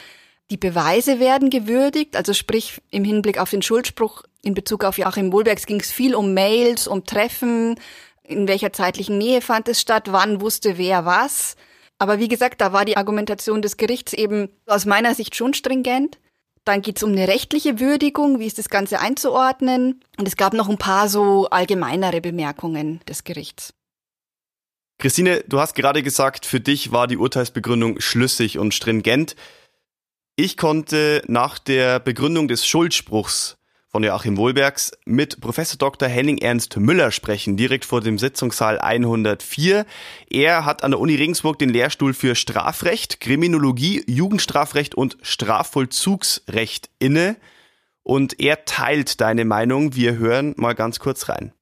Die 0.51 0.58
Beweise 0.58 1.22
werden 1.22 1.50
gewürdigt, 1.50 2.17
also 2.17 2.34
sprich 2.34 2.81
im 2.91 3.05
Hinblick 3.05 3.39
auf 3.39 3.50
den 3.50 3.62
Schuldspruch 3.62 4.24
in 4.41 4.53
Bezug 4.53 4.84
auf 4.84 4.98
Joachim 4.98 5.31
Wohlbergs 5.31 5.65
ging 5.65 5.79
es 5.79 5.91
viel 5.91 6.13
um 6.13 6.34
Mails, 6.34 6.88
um 6.88 7.05
Treffen, 7.05 7.79
in 8.24 8.50
welcher 8.50 8.74
zeitlichen 8.74 9.17
Nähe 9.17 9.39
fand 9.39 9.70
es 9.70 9.79
statt, 9.79 10.12
wann 10.12 10.41
wusste 10.41 10.77
wer 10.77 11.05
was. 11.05 11.55
Aber 12.00 12.20
wie 12.20 12.27
gesagt, 12.27 12.60
da 12.60 12.74
war 12.74 12.84
die 12.84 12.98
Argumentation 12.98 13.62
des 13.62 13.77
Gerichts 13.77 14.12
eben 14.12 14.50
aus 14.65 14.86
meiner 14.86 15.15
Sicht 15.15 15.38
schon 15.38 15.53
stringent. 15.53 16.20
Dann 16.65 16.81
geht's 16.81 17.01
um 17.01 17.13
eine 17.13 17.29
rechtliche 17.29 17.79
Würdigung, 17.79 18.39
wie 18.39 18.48
ist 18.48 18.58
das 18.58 18.67
Ganze 18.67 19.00
einzuordnen. 19.00 20.03
Und 20.17 20.27
es 20.27 20.36
gab 20.36 20.53
noch 20.53 20.67
ein 20.67 20.77
paar 20.77 21.08
so 21.08 21.48
allgemeinere 21.50 22.20
Bemerkungen 22.20 23.00
des 23.08 23.24
Gerichts. 23.24 23.74
Christine, 25.00 25.46
du 25.48 25.62
hast 25.62 25.75
gerade 25.75 26.03
gesagt, 26.03 26.46
für 26.46 26.60
dich 26.60 26.91
war 26.91 27.08
die 27.08 27.17
Urteilsbegründung 27.17 28.01
schlüssig 28.01 28.60
und 28.60 28.74
stringent. 28.74 29.36
Ich 30.44 30.58
konnte 30.58 31.22
nach 31.28 31.60
der 31.60 32.00
Begründung 32.00 32.48
des 32.48 32.66
Schuldspruchs 32.66 33.60
von 33.90 34.04
Joachim 34.04 34.38
Wohlbergs 34.38 34.92
mit 35.06 35.40
Professor 35.40 35.78
Dr. 35.78 36.10
Henning 36.10 36.40
Ernst 36.40 36.76
Müller 36.78 37.12
sprechen, 37.12 37.58
direkt 37.58 37.86
vor 37.86 38.02
dem 38.02 38.18
Sitzungssaal 38.18 38.80
104. 38.80 39.86
Er 40.32 40.66
hat 40.66 40.84
an 40.84 40.90
der 40.90 41.00
Uni 41.00 41.14
Regensburg 41.14 41.60
den 41.60 41.70
Lehrstuhl 41.70 42.16
für 42.16 42.34
Strafrecht, 42.34 43.20
Kriminologie, 43.20 44.04
Jugendstrafrecht 44.08 44.96
und 44.96 45.16
Strafvollzugsrecht 45.22 46.90
inne. 46.98 47.36
Und 48.02 48.40
er 48.40 48.66
teilt 48.66 49.22
deine 49.22 49.46
Meinung. 49.46 49.94
Wir 49.94 50.18
hören 50.18 50.56
mal 50.58 50.74
ganz 50.74 50.98
kurz 50.98 51.30
rein. 51.30 51.54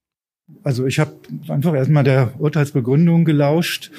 Also 0.64 0.86
ich 0.86 1.00
habe 1.00 1.14
einfach 1.48 1.74
erstmal 1.74 2.04
der 2.04 2.34
Urteilsbegründung 2.40 3.24
gelauscht 3.26 3.92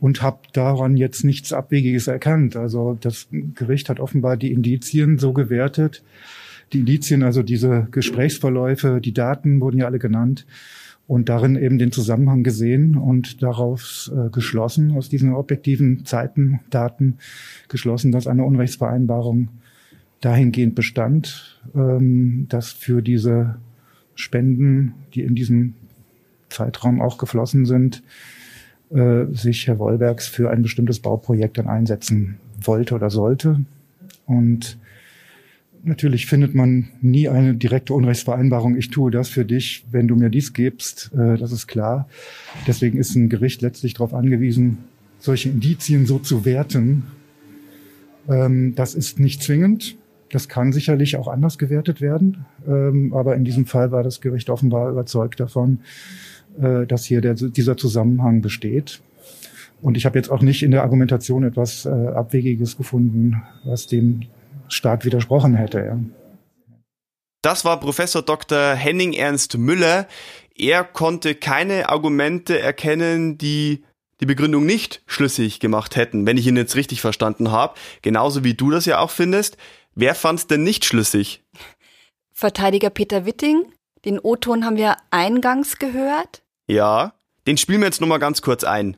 und 0.00 0.22
habe 0.22 0.38
daran 0.52 0.96
jetzt 0.96 1.24
nichts 1.24 1.52
Abwegiges 1.52 2.06
erkannt. 2.06 2.56
Also 2.56 2.96
das 3.00 3.28
Gericht 3.30 3.88
hat 3.88 4.00
offenbar 4.00 4.36
die 4.36 4.52
Indizien 4.52 5.18
so 5.18 5.32
gewertet, 5.32 6.02
die 6.72 6.80
Indizien, 6.80 7.22
also 7.22 7.42
diese 7.42 7.86
Gesprächsverläufe, 7.90 9.00
die 9.00 9.14
Daten 9.14 9.60
wurden 9.60 9.78
ja 9.78 9.86
alle 9.86 9.98
genannt 9.98 10.46
und 11.06 11.28
darin 11.28 11.54
eben 11.56 11.78
den 11.78 11.92
Zusammenhang 11.92 12.42
gesehen 12.42 12.96
und 12.96 13.42
darauf 13.42 14.10
äh, 14.12 14.30
geschlossen, 14.30 14.92
aus 14.92 15.08
diesen 15.08 15.32
objektiven 15.32 16.04
Zeiten, 16.04 16.60
Daten 16.70 17.18
geschlossen, 17.68 18.10
dass 18.10 18.26
eine 18.26 18.44
Unrechtsvereinbarung 18.44 19.48
dahingehend 20.20 20.74
bestand, 20.74 21.60
ähm, 21.74 22.46
dass 22.48 22.72
für 22.72 23.02
diese 23.02 23.56
Spenden, 24.14 24.94
die 25.14 25.20
in 25.20 25.34
diesem 25.34 25.74
Zeitraum 26.56 27.00
auch 27.00 27.18
geflossen 27.18 27.66
sind, 27.66 28.02
äh, 28.90 29.26
sich 29.32 29.66
Herr 29.66 29.78
Wollbergs 29.78 30.26
für 30.26 30.50
ein 30.50 30.62
bestimmtes 30.62 31.00
Bauprojekt 31.00 31.58
dann 31.58 31.68
einsetzen 31.68 32.38
wollte 32.60 32.94
oder 32.94 33.10
sollte. 33.10 33.60
Und 34.26 34.78
Natürlich 35.86 36.26
findet 36.26 36.52
man 36.52 36.88
nie 37.00 37.28
eine 37.28 37.54
direkte 37.54 37.94
Unrechtsvereinbarung. 37.94 38.76
Ich 38.76 38.90
tue 38.90 39.12
das 39.12 39.28
für 39.28 39.44
dich, 39.44 39.86
wenn 39.92 40.08
du 40.08 40.16
mir 40.16 40.30
dies 40.30 40.52
gibst. 40.52 41.12
Äh, 41.16 41.36
das 41.38 41.52
ist 41.52 41.68
klar. 41.68 42.08
Deswegen 42.66 42.98
ist 42.98 43.14
ein 43.14 43.28
Gericht 43.28 43.62
letztlich 43.62 43.94
darauf 43.94 44.12
angewiesen, 44.12 44.78
solche 45.20 45.48
Indizien 45.48 46.04
so 46.04 46.18
zu 46.18 46.44
werten. 46.44 47.04
Ähm, 48.28 48.74
das 48.74 48.96
ist 48.96 49.20
nicht 49.20 49.44
zwingend. 49.44 49.96
Das 50.32 50.48
kann 50.48 50.72
sicherlich 50.72 51.16
auch 51.16 51.28
anders 51.28 51.56
gewertet 51.56 52.00
werden. 52.00 52.46
Ähm, 52.66 53.14
aber 53.14 53.36
in 53.36 53.44
diesem 53.44 53.64
Fall 53.64 53.92
war 53.92 54.02
das 54.02 54.20
Gericht 54.20 54.50
offenbar 54.50 54.90
überzeugt 54.90 55.38
davon, 55.38 55.78
äh, 56.60 56.86
dass 56.86 57.04
hier 57.04 57.20
der, 57.20 57.34
dieser 57.34 57.76
Zusammenhang 57.76 58.40
besteht. 58.40 59.00
Und 59.82 59.96
ich 59.96 60.06
habe 60.06 60.18
jetzt 60.18 60.30
auch 60.30 60.42
nicht 60.42 60.62
in 60.62 60.70
der 60.70 60.82
Argumentation 60.82 61.44
etwas 61.44 61.86
äh, 61.86 61.90
Abwegiges 61.90 62.76
gefunden, 62.76 63.42
was 63.64 63.86
dem 63.86 64.22
stark 64.68 65.04
widersprochen 65.04 65.54
hätte. 65.54 65.78
Ja. 65.78 65.98
Das 67.42 67.64
war 67.64 67.78
Professor 67.78 68.22
Dr. 68.22 68.74
Henning 68.74 69.12
Ernst 69.12 69.56
Müller. 69.58 70.08
Er 70.56 70.84
konnte 70.84 71.34
keine 71.34 71.88
Argumente 71.88 72.58
erkennen, 72.58 73.38
die 73.38 73.84
die 74.20 74.26
Begründung 74.26 74.64
nicht 74.64 75.02
schlüssig 75.06 75.60
gemacht 75.60 75.94
hätten, 75.96 76.26
wenn 76.26 76.38
ich 76.38 76.46
ihn 76.46 76.56
jetzt 76.56 76.74
richtig 76.74 77.00
verstanden 77.00 77.50
habe. 77.50 77.74
Genauso 78.02 78.44
wie 78.44 78.54
du 78.54 78.70
das 78.70 78.86
ja 78.86 78.98
auch 78.98 79.10
findest. 79.10 79.58
Wer 79.94 80.14
fand 80.14 80.38
es 80.38 80.46
denn 80.46 80.62
nicht 80.62 80.84
schlüssig? 80.84 81.44
Verteidiger 82.32 82.90
Peter 82.90 83.26
Witting. 83.26 83.64
Den 84.04 84.18
O-Ton 84.18 84.64
haben 84.64 84.76
wir 84.76 84.96
eingangs 85.10 85.78
gehört. 85.78 86.42
Ja, 86.66 87.12
den 87.46 87.56
spielen 87.56 87.80
wir 87.80 87.86
jetzt 87.86 88.00
nochmal 88.00 88.18
ganz 88.18 88.42
kurz 88.42 88.64
ein. 88.64 88.96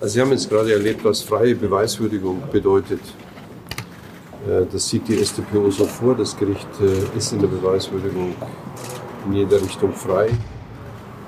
Also 0.00 0.14
Sie 0.14 0.20
haben 0.20 0.30
jetzt 0.30 0.48
gerade 0.48 0.72
erlebt, 0.72 1.04
was 1.04 1.22
freie 1.22 1.54
Beweiswürdigung 1.54 2.42
bedeutet. 2.50 3.00
Äh, 4.48 4.66
das 4.70 4.88
sieht 4.88 5.06
die 5.08 5.24
StPO 5.24 5.70
so 5.70 5.84
vor. 5.84 6.16
Das 6.16 6.36
Gericht 6.36 6.68
äh, 6.80 7.16
ist 7.16 7.32
in 7.32 7.40
der 7.40 7.48
Beweiswürdigung 7.48 8.34
in 9.26 9.32
jeder 9.34 9.60
Richtung 9.60 9.92
frei. 9.92 10.30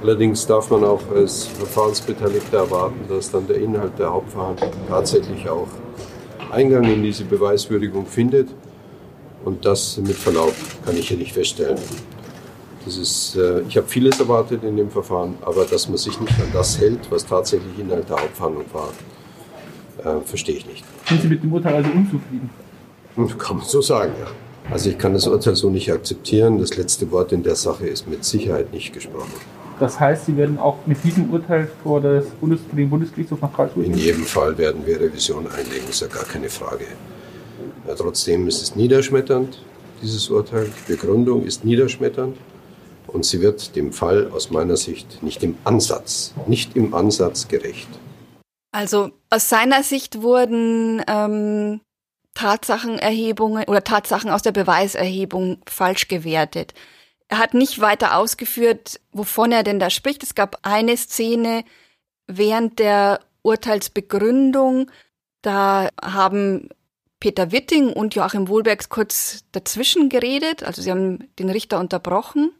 Allerdings 0.02 0.47
darf 0.47 0.71
man 0.71 0.83
auch 0.83 1.02
als 1.14 1.45
Verfahrensbeteiligter 1.47 2.59
erwarten, 2.59 3.00
dass 3.09 3.31
dann 3.31 3.47
der 3.47 3.57
Inhalt 3.59 3.97
der 3.99 4.12
Hauptverhandlung 4.12 4.73
tatsächlich 4.88 5.49
auch 5.49 5.69
Eingang 6.50 6.85
in 6.85 7.02
diese 7.02 7.25
Beweiswürdigung 7.25 8.07
findet. 8.07 8.49
Und 9.45 9.64
das 9.64 9.97
mit 9.99 10.16
Verlaub 10.16 10.54
kann 10.85 10.97
ich 10.97 11.09
hier 11.09 11.19
nicht 11.19 11.33
feststellen. 11.33 11.78
Das 12.85 12.97
ist, 12.97 13.37
äh, 13.37 13.61
ich 13.62 13.77
habe 13.77 13.87
vieles 13.87 14.19
erwartet 14.19 14.65
in 14.65 14.77
dem 14.77 14.91
Verfahren, 14.91 15.35
aber 15.43 15.65
dass 15.65 15.89
man 15.89 15.99
sich 15.99 16.19
nicht 16.21 16.35
an 16.41 16.49
das 16.53 16.81
hält, 16.81 17.11
was 17.11 17.25
tatsächlich 17.25 17.79
Inhalt 17.79 18.09
der 18.09 18.17
Hauptverhandlung 18.17 18.67
war, 18.73 18.89
äh, 20.05 20.21
verstehe 20.25 20.57
ich 20.57 20.67
nicht. 20.67 20.85
Sind 21.09 21.23
Sie 21.23 21.29
mit 21.29 21.43
dem 21.43 21.53
Urteil 21.53 21.77
also 21.77 21.91
unzufrieden? 21.91 22.51
Kann 23.39 23.59
man 23.59 23.67
so 23.67 23.81
sagen, 23.81 24.12
ja. 24.19 24.27
Also 24.71 24.91
ich 24.91 24.99
kann 24.99 25.12
das 25.12 25.27
Urteil 25.27 25.55
so 25.55 25.71
nicht 25.71 25.93
akzeptieren. 25.93 26.59
Das 26.59 26.77
letzte 26.77 27.11
Wort 27.11 27.33
in 27.33 27.43
der 27.43 27.57
Sache 27.57 27.87
ist 27.87 28.09
mit 28.09 28.25
Sicherheit 28.25 28.73
nicht 28.73 28.93
gesprochen. 28.93 29.33
Das 29.81 29.99
heißt, 29.99 30.27
Sie 30.27 30.37
werden 30.37 30.59
auch 30.59 30.77
mit 30.87 31.03
diesem 31.03 31.31
Urteil 31.31 31.69
vor 31.83 32.01
das 32.01 32.27
Bundes 32.41 32.61
den 32.71 32.89
Bundesgerichtshof 32.89 33.41
nach 33.41 33.53
Karlsruhe? 33.53 33.85
In 33.85 33.95
jedem 33.95 34.25
Fall 34.25 34.57
werden 34.57 34.87
wir 34.87 35.01
Revision 35.01 35.47
einlegen, 35.49 35.89
ist 35.89 36.01
ja 36.01 36.07
gar 36.07 36.25
keine 36.25 36.49
Frage. 36.49 36.85
Ja, 37.87 37.95
trotzdem 37.95 38.47
ist 38.47 38.62
es 38.62 38.77
niederschmetternd, 38.77 39.61
dieses 40.01 40.31
Urteil. 40.31 40.67
Die 40.67 40.93
Begründung 40.93 41.45
ist 41.45 41.65
niederschmetternd 41.65 42.37
und 43.12 43.25
sie 43.25 43.40
wird 43.40 43.76
dem 43.76 43.92
Fall 43.92 44.31
aus 44.33 44.50
meiner 44.50 44.76
Sicht 44.76 45.23
nicht 45.23 45.42
im 45.42 45.57
Ansatz, 45.64 46.35
nicht 46.47 46.76
im 46.76 46.95
Ansatz 46.95 47.49
gerecht. 47.49 47.88
Also 48.73 49.11
aus 49.31 49.49
seiner 49.49 49.83
Sicht 49.83 50.23
wurden 50.23 51.02
ähm, 51.07 51.81
Tatsachenerhebungen 52.35 53.64
oder 53.69 53.85
Tatsachen 53.85 54.31
aus 54.31 54.42
der 54.42 54.52
Beweiserhebung 54.52 55.59
falsch 55.66 56.09
gewertet. 56.09 56.73
Er 57.28 57.38
hat 57.38 57.54
nicht 57.54 57.81
weiter 57.81 58.16
ausgeführt, 58.16 59.00
wovon 59.12 59.52
er 59.52 59.62
denn 59.62 59.78
da 59.78 59.90
spricht. 59.90 60.23
Es 60.23 60.35
gab 60.35 60.59
eine 60.62 60.97
Szene 60.97 61.64
während 62.26 62.78
der 62.78 63.21
Urteilsbegründung, 63.42 64.90
da 65.42 65.88
haben 66.00 66.69
Peter 67.21 67.52
Witting 67.52 67.92
und 67.92 68.14
Joachim 68.14 68.49
Wohlbergs 68.49 68.88
kurz 68.88 69.45
dazwischen 69.52 70.09
geredet, 70.09 70.62
also 70.62 70.83
sie 70.83 70.90
haben 70.90 71.28
den 71.38 71.50
Richter 71.50 71.78
unterbrochen. 71.78 72.52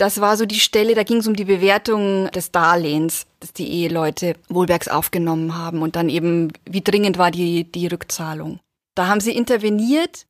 Das 0.00 0.22
war 0.22 0.38
so 0.38 0.46
die 0.46 0.60
Stelle, 0.60 0.94
da 0.94 1.02
ging 1.02 1.18
es 1.18 1.26
um 1.26 1.36
die 1.36 1.44
Bewertung 1.44 2.30
des 2.30 2.50
Darlehens, 2.50 3.26
das 3.38 3.52
die 3.52 3.70
Eheleute 3.70 4.34
Wohlbergs 4.48 4.88
aufgenommen 4.88 5.58
haben 5.58 5.82
und 5.82 5.94
dann 5.94 6.08
eben, 6.08 6.54
wie 6.64 6.80
dringend 6.80 7.18
war 7.18 7.30
die, 7.30 7.70
die 7.70 7.86
Rückzahlung. 7.86 8.60
Da 8.94 9.08
haben 9.08 9.20
sie 9.20 9.36
interveniert, 9.36 10.24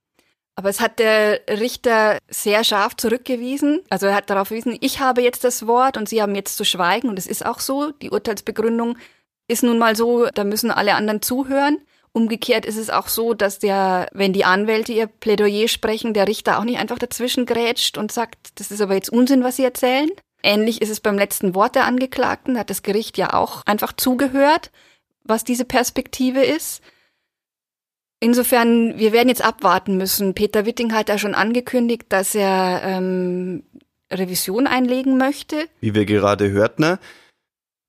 aber 0.57 0.71
es 0.71 0.81
hat 0.81 0.99
der 0.99 1.43
Richter 1.49 2.19
sehr 2.29 2.65
scharf 2.65 2.97
zurückgewiesen. 2.97 3.81
Also 3.91 4.07
er 4.07 4.17
hat 4.17 4.29
darauf 4.29 4.49
verwiesen, 4.49 4.77
ich 4.81 4.99
habe 4.99 5.23
jetzt 5.23 5.45
das 5.45 5.69
Wort 5.69 5.97
und 5.97 6.09
Sie 6.09 6.21
haben 6.21 6.35
jetzt 6.35 6.57
zu 6.57 6.65
schweigen. 6.65 7.09
Und 7.09 7.17
es 7.17 7.29
ist 7.29 7.47
auch 7.47 7.61
so, 7.61 7.93
die 7.93 8.11
Urteilsbegründung 8.11 8.99
ist 9.47 9.63
nun 9.63 9.79
mal 9.79 9.95
so, 9.95 10.27
da 10.35 10.43
müssen 10.43 10.73
alle 10.73 10.97
anderen 10.97 11.23
zuhören. 11.23 11.79
Umgekehrt 12.13 12.67
ist 12.67 12.77
es 12.77 12.91
auch 12.91 13.07
so, 13.07 13.35
dass 13.35 13.61
der, 13.61 14.09
wenn 14.13 14.33
die 14.33 14.45
Anwälte 14.45 14.93
ihr 14.93 15.07
Plädoyer 15.07 15.69
sprechen, 15.69 16.13
der 16.13 16.27
Richter 16.27 16.59
auch 16.59 16.65
nicht 16.65 16.79
einfach 16.79 16.99
dazwischen 16.99 17.47
grätscht 17.47 17.97
und 17.99 18.11
sagt, 18.11 18.59
das 18.59 18.73
ist 18.73 18.81
aber 18.81 18.95
jetzt 18.95 19.11
Unsinn, 19.11 19.45
was 19.45 19.57
Sie 19.57 19.65
erzählen. 19.65 20.11
Ähnlich 20.43 20.83
ist 20.83 20.91
es 20.91 21.01
beim 21.01 21.17
letzten 21.17 21.55
Wort 21.55 21.77
der 21.77 21.85
Angeklagten, 21.85 22.55
da 22.55 22.61
hat 22.61 22.71
das 22.71 22.83
Gericht 22.83 23.17
ja 23.19 23.35
auch 23.35 23.63
einfach 23.65 23.93
zugehört, 23.93 24.73
was 25.23 25.45
diese 25.45 25.65
Perspektive 25.65 26.43
ist. 26.43 26.83
Insofern, 28.19 28.99
wir 28.99 29.13
werden 29.13 29.29
jetzt 29.29 29.45
abwarten 29.45 29.97
müssen. 29.97 30.35
Peter 30.35 30.67
Witting 30.67 30.93
hat 30.93 31.09
ja 31.09 31.17
schon 31.17 31.35
angekündigt, 31.35 32.07
dass 32.11 32.35
er 32.35 32.83
ähm, 32.85 33.63
Revision 34.13 34.67
einlegen 34.67 35.17
möchte. 35.17 35.69
Wie 35.81 35.95
wir 35.95 36.05
gerade 36.05 36.51
hörten. 36.51 36.83
Ne? 36.83 36.99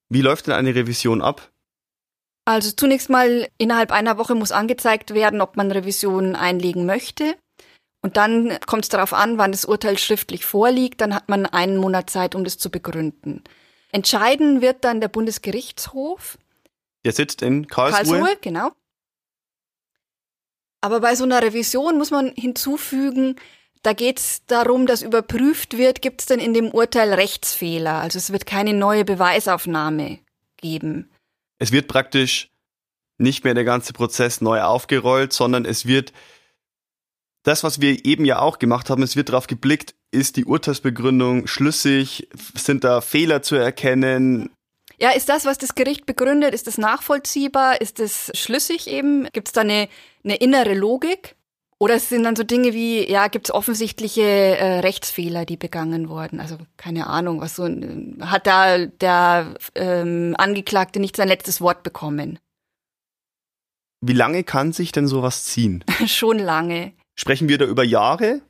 Wie 0.09 0.21
läuft 0.21 0.47
denn 0.47 0.53
eine 0.53 0.73
Revision 0.75 1.21
ab? 1.21 1.50
Also 2.45 2.71
zunächst 2.71 3.10
mal 3.10 3.48
innerhalb 3.57 3.91
einer 3.91 4.17
Woche 4.17 4.36
muss 4.36 4.51
angezeigt 4.51 5.13
werden, 5.13 5.41
ob 5.41 5.57
man 5.57 5.71
Revision 5.71 6.36
einlegen 6.36 6.86
möchte. 6.86 7.36
Und 8.01 8.17
dann 8.17 8.57
kommt 8.65 8.86
es 8.86 8.89
darauf 8.89 9.13
an, 9.13 9.38
wann 9.38 9.51
das 9.51 9.65
Urteil 9.65 9.98
schriftlich 9.98 10.45
vorliegt. 10.45 11.01
Dann 11.01 11.13
hat 11.13 11.29
man 11.29 11.45
einen 11.45 11.77
Monat 11.77 12.10
Zeit, 12.10 12.33
um 12.33 12.43
das 12.43 12.57
zu 12.57 12.71
begründen. 12.71 13.43
Entscheiden 13.91 14.62
wird 14.62 14.83
dann 14.83 15.01
der 15.01 15.07
Bundesgerichtshof. 15.07 16.39
Der 17.05 17.12
sitzt 17.12 17.41
in 17.43 17.67
Karlsruhe. 17.67 18.19
Karlsruhe, 18.19 18.38
genau. 18.41 18.71
Aber 20.81 21.00
bei 21.00 21.15
so 21.15 21.25
einer 21.25 21.43
Revision 21.43 22.00
muss 22.00 22.10
man 22.10 22.33
hinzufügen, 22.36 23.36
da 23.83 23.93
geht 23.93 24.19
es 24.19 24.45
darum, 24.45 24.88
dass 24.88 25.03
überprüft 25.03 25.77
wird, 25.77 26.01
gibt 26.01 26.21
es 26.21 26.27
denn 26.27 26.39
in 26.39 26.55
dem 26.55 26.69
Urteil 26.71 27.13
Rechtsfehler. 27.13 27.95
Also 27.95 28.17
es 28.17 28.31
wird 28.31 28.48
keine 28.48 28.74
neue 28.74 29.05
Beweisaufnahme 29.05 30.19
geben. 30.57 31.11
Es 31.62 31.72
wird 31.72 31.88
praktisch 31.88 32.50
nicht 33.20 33.44
mehr 33.44 33.53
der 33.53 33.63
ganze 33.63 33.94
Prozess 33.94 34.41
neu 34.41 34.62
aufgerollt, 34.62 35.32
sondern 35.32 35.63
es 35.63 35.86
wird 35.86 36.12
das, 37.44 37.63
was 37.63 37.80
wir 37.80 38.03
eben 38.03 38.25
ja 38.25 38.39
auch 38.39 38.58
gemacht 38.58 38.89
haben, 38.89 39.03
es 39.03 39.15
wird 39.15 39.30
darauf 39.30 39.46
geblickt, 39.46 39.94
ist 40.10 40.38
die 40.38 40.46
Urteilsbegründung 40.46 41.46
schlüssig, 41.46 42.27
sind 42.56 42.84
da 42.84 43.00
Fehler 43.00 43.44
zu 43.44 43.56
erkennen? 43.56 44.50
Ja, 44.98 45.12
ist 45.12 45.30
das, 45.30 45.46
was 45.46 45.60
das 45.60 45.75
Gericht 45.75 46.08
begründet, 46.08 46.56
ist 46.56 46.65
das 46.65 46.80
nachvollziehbar, 46.80 47.80
ist 47.80 48.00
das 48.00 48.32
schlüssig 48.34 48.88
eben? 48.88 49.27
Gibt 49.32 49.50
es 49.50 49.53
da 49.53 49.62
eine, 49.62 49.88
eine 50.24 50.38
innere 50.38 50.74
Logik? 50.74 51.36
Oder 51.81 51.95
es 51.95 52.09
sind 52.09 52.21
dann 52.25 52.35
so 52.35 52.43
Dinge 52.43 52.75
wie, 52.75 53.09
ja, 53.09 53.27
gibt 53.27 53.47
es 53.47 53.55
offensichtliche 53.55 54.21
äh, 54.21 54.79
Rechtsfehler, 54.81 55.45
die 55.45 55.57
begangen 55.57 56.09
wurden? 56.09 56.39
Also 56.39 56.59
keine 56.77 57.07
Ahnung, 57.07 57.41
was 57.41 57.55
so 57.55 57.67
hat 58.21 58.45
da 58.45 58.85
der 58.85 59.55
ähm, 59.73 60.35
Angeklagte 60.38 61.00
nicht 61.00 61.15
sein 61.15 61.27
letztes 61.27 61.59
Wort 61.59 61.81
bekommen? 61.81 62.38
Wie 64.00 64.13
lange 64.13 64.43
kann 64.43 64.73
sich 64.73 64.91
denn 64.91 65.07
sowas 65.07 65.45
ziehen? 65.45 65.83
Schon 66.05 66.38
lange. 66.38 66.93
Sprechen 67.15 67.50
wir 67.50 67.57
da 67.57 67.65
über 67.65 67.83
Jahre? 67.83 68.41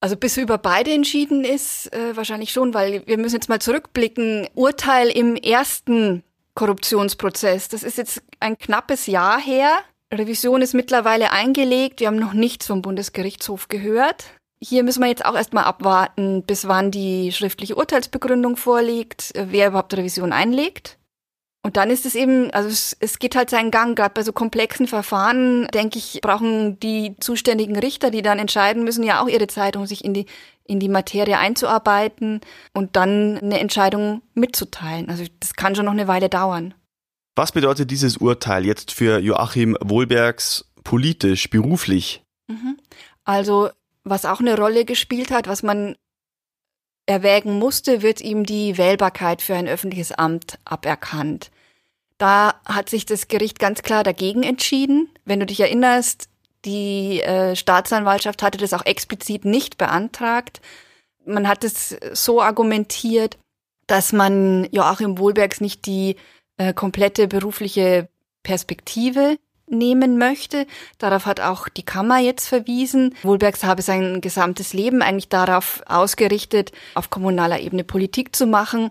Also 0.00 0.16
bis 0.16 0.36
über 0.36 0.58
beide 0.58 0.92
entschieden 0.92 1.44
ist, 1.44 1.92
äh, 1.92 2.16
wahrscheinlich 2.16 2.50
schon, 2.50 2.74
weil 2.74 3.06
wir 3.06 3.18
müssen 3.18 3.36
jetzt 3.36 3.48
mal 3.48 3.60
zurückblicken. 3.60 4.48
Urteil 4.56 5.10
im 5.10 5.36
ersten 5.36 6.24
Korruptionsprozess, 6.56 7.68
das 7.68 7.84
ist 7.84 7.98
jetzt 7.98 8.20
ein 8.40 8.58
knappes 8.58 9.06
Jahr 9.06 9.40
her. 9.40 9.78
Revision 10.16 10.62
ist 10.62 10.74
mittlerweile 10.74 11.32
eingelegt. 11.32 12.00
Wir 12.00 12.08
haben 12.08 12.18
noch 12.18 12.32
nichts 12.32 12.66
vom 12.66 12.82
Bundesgerichtshof 12.82 13.68
gehört. 13.68 14.24
Hier 14.58 14.82
müssen 14.82 15.02
wir 15.02 15.08
jetzt 15.08 15.24
auch 15.24 15.34
erstmal 15.34 15.64
abwarten, 15.64 16.42
bis 16.42 16.66
wann 16.66 16.90
die 16.90 17.30
schriftliche 17.32 17.76
Urteilsbegründung 17.76 18.56
vorliegt, 18.56 19.32
wer 19.34 19.68
überhaupt 19.68 19.94
Revision 19.94 20.32
einlegt. 20.32 20.98
Und 21.62 21.76
dann 21.76 21.90
ist 21.90 22.06
es 22.06 22.14
eben, 22.14 22.52
also 22.52 22.68
es, 22.68 22.96
es 23.00 23.18
geht 23.18 23.34
halt 23.34 23.50
seinen 23.50 23.72
Gang. 23.72 23.96
Gerade 23.96 24.14
bei 24.14 24.22
so 24.22 24.32
komplexen 24.32 24.86
Verfahren, 24.86 25.66
denke 25.74 25.98
ich, 25.98 26.20
brauchen 26.22 26.78
die 26.78 27.16
zuständigen 27.18 27.76
Richter, 27.76 28.10
die 28.10 28.22
dann 28.22 28.38
entscheiden 28.38 28.84
müssen, 28.84 29.02
ja 29.02 29.20
auch 29.20 29.26
ihre 29.26 29.48
Zeit, 29.48 29.76
um 29.76 29.84
sich 29.84 30.04
in 30.04 30.14
die, 30.14 30.26
in 30.62 30.78
die 30.78 30.88
Materie 30.88 31.38
einzuarbeiten 31.38 32.40
und 32.72 32.94
dann 32.94 33.38
eine 33.38 33.58
Entscheidung 33.58 34.22
mitzuteilen. 34.34 35.10
Also 35.10 35.24
das 35.40 35.54
kann 35.54 35.74
schon 35.74 35.86
noch 35.86 35.92
eine 35.92 36.06
Weile 36.06 36.28
dauern. 36.28 36.72
Was 37.36 37.52
bedeutet 37.52 37.90
dieses 37.90 38.16
Urteil 38.16 38.64
jetzt 38.64 38.92
für 38.92 39.18
Joachim 39.18 39.76
Wohlbergs 39.82 40.64
politisch, 40.84 41.50
beruflich? 41.50 42.22
Mhm. 42.48 42.78
Also, 43.24 43.68
was 44.04 44.24
auch 44.24 44.40
eine 44.40 44.56
Rolle 44.56 44.86
gespielt 44.86 45.30
hat, 45.30 45.46
was 45.46 45.62
man 45.62 45.96
erwägen 47.04 47.58
musste, 47.58 48.00
wird 48.00 48.22
ihm 48.22 48.44
die 48.44 48.78
Wählbarkeit 48.78 49.42
für 49.42 49.54
ein 49.54 49.68
öffentliches 49.68 50.12
Amt 50.12 50.58
aberkannt. 50.64 51.50
Da 52.16 52.54
hat 52.64 52.88
sich 52.88 53.04
das 53.04 53.28
Gericht 53.28 53.58
ganz 53.58 53.82
klar 53.82 54.02
dagegen 54.02 54.42
entschieden. 54.42 55.10
Wenn 55.26 55.40
du 55.40 55.46
dich 55.46 55.60
erinnerst, 55.60 56.30
die 56.64 57.20
äh, 57.20 57.54
Staatsanwaltschaft 57.54 58.42
hatte 58.42 58.56
das 58.56 58.72
auch 58.72 58.86
explizit 58.86 59.44
nicht 59.44 59.76
beantragt. 59.76 60.62
Man 61.26 61.46
hat 61.46 61.64
es 61.64 61.96
so 62.14 62.40
argumentiert, 62.40 63.36
dass 63.86 64.14
man 64.14 64.66
Joachim 64.72 65.18
Wohlbergs 65.18 65.60
nicht 65.60 65.84
die 65.84 66.16
äh, 66.56 66.72
komplette 66.72 67.28
berufliche 67.28 68.08
Perspektive 68.42 69.38
nehmen 69.68 70.18
möchte. 70.18 70.66
Darauf 70.98 71.26
hat 71.26 71.40
auch 71.40 71.68
die 71.68 71.82
Kammer 71.82 72.18
jetzt 72.18 72.48
verwiesen. 72.48 73.14
Wohlbergs 73.22 73.64
habe 73.64 73.82
sein 73.82 74.20
gesamtes 74.20 74.72
Leben 74.72 75.02
eigentlich 75.02 75.28
darauf 75.28 75.82
ausgerichtet, 75.86 76.72
auf 76.94 77.10
kommunaler 77.10 77.60
Ebene 77.60 77.84
Politik 77.84 78.34
zu 78.36 78.46
machen. 78.46 78.90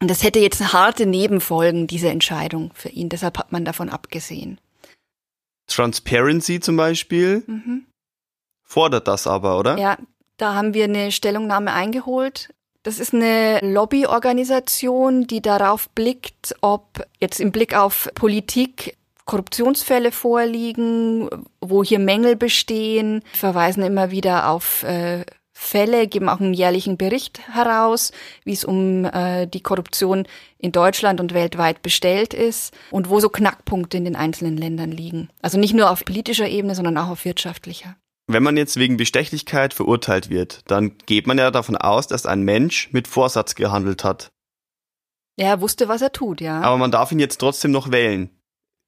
Und 0.00 0.10
das 0.10 0.22
hätte 0.22 0.38
jetzt 0.38 0.72
harte 0.72 1.04
Nebenfolgen, 1.04 1.86
diese 1.86 2.08
Entscheidung 2.08 2.70
für 2.74 2.88
ihn. 2.88 3.10
Deshalb 3.10 3.38
hat 3.38 3.52
man 3.52 3.66
davon 3.66 3.90
abgesehen. 3.90 4.58
Transparency 5.66 6.58
zum 6.60 6.76
Beispiel 6.76 7.44
mhm. 7.46 7.86
fordert 8.62 9.06
das 9.06 9.26
aber, 9.26 9.58
oder? 9.58 9.78
Ja, 9.78 9.98
da 10.38 10.54
haben 10.54 10.72
wir 10.72 10.84
eine 10.84 11.12
Stellungnahme 11.12 11.72
eingeholt. 11.72 12.54
Das 12.82 12.98
ist 12.98 13.12
eine 13.12 13.60
Lobbyorganisation, 13.60 15.26
die 15.26 15.42
darauf 15.42 15.90
blickt, 15.90 16.54
ob 16.62 17.04
jetzt 17.20 17.38
im 17.38 17.52
Blick 17.52 17.76
auf 17.76 18.08
Politik 18.14 18.96
Korruptionsfälle 19.26 20.12
vorliegen, 20.12 21.28
wo 21.60 21.84
hier 21.84 21.98
Mängel 21.98 22.36
bestehen, 22.36 23.22
verweisen 23.32 23.82
immer 23.82 24.10
wieder 24.10 24.48
auf 24.48 24.82
äh, 24.82 25.24
Fälle, 25.52 26.08
geben 26.08 26.30
auch 26.30 26.40
einen 26.40 26.54
jährlichen 26.54 26.96
Bericht 26.96 27.38
heraus, 27.52 28.12
wie 28.44 28.54
es 28.54 28.64
um 28.64 29.04
äh, 29.04 29.46
die 29.46 29.62
Korruption 29.62 30.26
in 30.56 30.72
Deutschland 30.72 31.20
und 31.20 31.34
weltweit 31.34 31.82
bestellt 31.82 32.32
ist 32.32 32.74
und 32.90 33.10
wo 33.10 33.20
so 33.20 33.28
Knackpunkte 33.28 33.98
in 33.98 34.06
den 34.06 34.16
einzelnen 34.16 34.56
Ländern 34.56 34.90
liegen. 34.90 35.28
Also 35.42 35.58
nicht 35.58 35.74
nur 35.74 35.90
auf 35.90 36.04
politischer 36.04 36.48
Ebene, 36.48 36.74
sondern 36.74 36.96
auch 36.96 37.10
auf 37.10 37.26
wirtschaftlicher. 37.26 37.94
Wenn 38.32 38.42
man 38.42 38.56
jetzt 38.56 38.76
wegen 38.76 38.96
Bestechlichkeit 38.96 39.74
verurteilt 39.74 40.30
wird, 40.30 40.62
dann 40.66 40.96
geht 41.06 41.26
man 41.26 41.38
ja 41.38 41.50
davon 41.50 41.76
aus, 41.76 42.06
dass 42.06 42.26
ein 42.26 42.42
Mensch 42.42 42.90
mit 42.92 43.08
Vorsatz 43.08 43.54
gehandelt 43.54 44.04
hat. 44.04 44.30
Er 45.36 45.60
wusste, 45.60 45.88
was 45.88 46.02
er 46.02 46.12
tut, 46.12 46.40
ja. 46.40 46.60
Aber 46.60 46.76
man 46.76 46.90
darf 46.90 47.12
ihn 47.12 47.18
jetzt 47.18 47.38
trotzdem 47.38 47.70
noch 47.70 47.90
wählen 47.90 48.30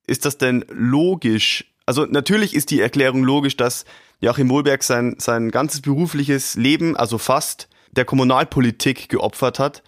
ist 0.06 0.24
das 0.24 0.38
denn 0.38 0.64
logisch? 0.68 1.64
Also 1.86 2.04
natürlich 2.06 2.54
ist 2.54 2.70
die 2.70 2.80
Erklärung 2.80 3.24
logisch, 3.24 3.56
dass 3.56 3.84
Joachim 4.20 4.50
Wohlberg 4.50 4.82
sein, 4.82 5.16
sein 5.18 5.50
ganzes 5.50 5.80
berufliches 5.80 6.54
Leben, 6.54 6.96
also 6.96 7.18
fast, 7.18 7.68
der 7.90 8.04
Kommunalpolitik 8.04 9.08
geopfert 9.08 9.58
hat 9.58 9.82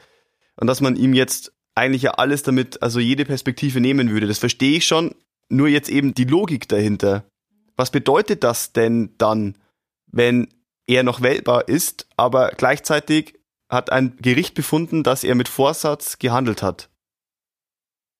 und 0.56 0.66
dass 0.66 0.80
man 0.80 0.96
ihm 0.96 1.14
jetzt 1.14 1.52
eigentlich 1.74 2.02
ja 2.02 2.12
alles 2.12 2.42
damit, 2.42 2.82
also 2.82 3.00
jede 3.00 3.24
Perspektive 3.24 3.80
nehmen 3.80 4.10
würde. 4.10 4.26
Das 4.26 4.38
verstehe 4.38 4.76
ich 4.76 4.86
schon, 4.86 5.14
nur 5.48 5.68
jetzt 5.68 5.88
eben 5.88 6.14
die 6.14 6.24
Logik 6.24 6.68
dahinter. 6.68 7.24
Was 7.76 7.90
bedeutet 7.90 8.44
das 8.44 8.72
denn 8.72 9.14
dann, 9.18 9.56
wenn 10.06 10.48
er 10.86 11.02
noch 11.02 11.22
wählbar 11.22 11.68
ist, 11.68 12.06
aber 12.16 12.50
gleichzeitig 12.56 13.38
hat 13.68 13.90
ein 13.90 14.16
Gericht 14.20 14.54
befunden, 14.54 15.02
dass 15.02 15.24
er 15.24 15.34
mit 15.34 15.48
Vorsatz 15.48 16.18
gehandelt 16.18 16.62
hat? 16.62 16.88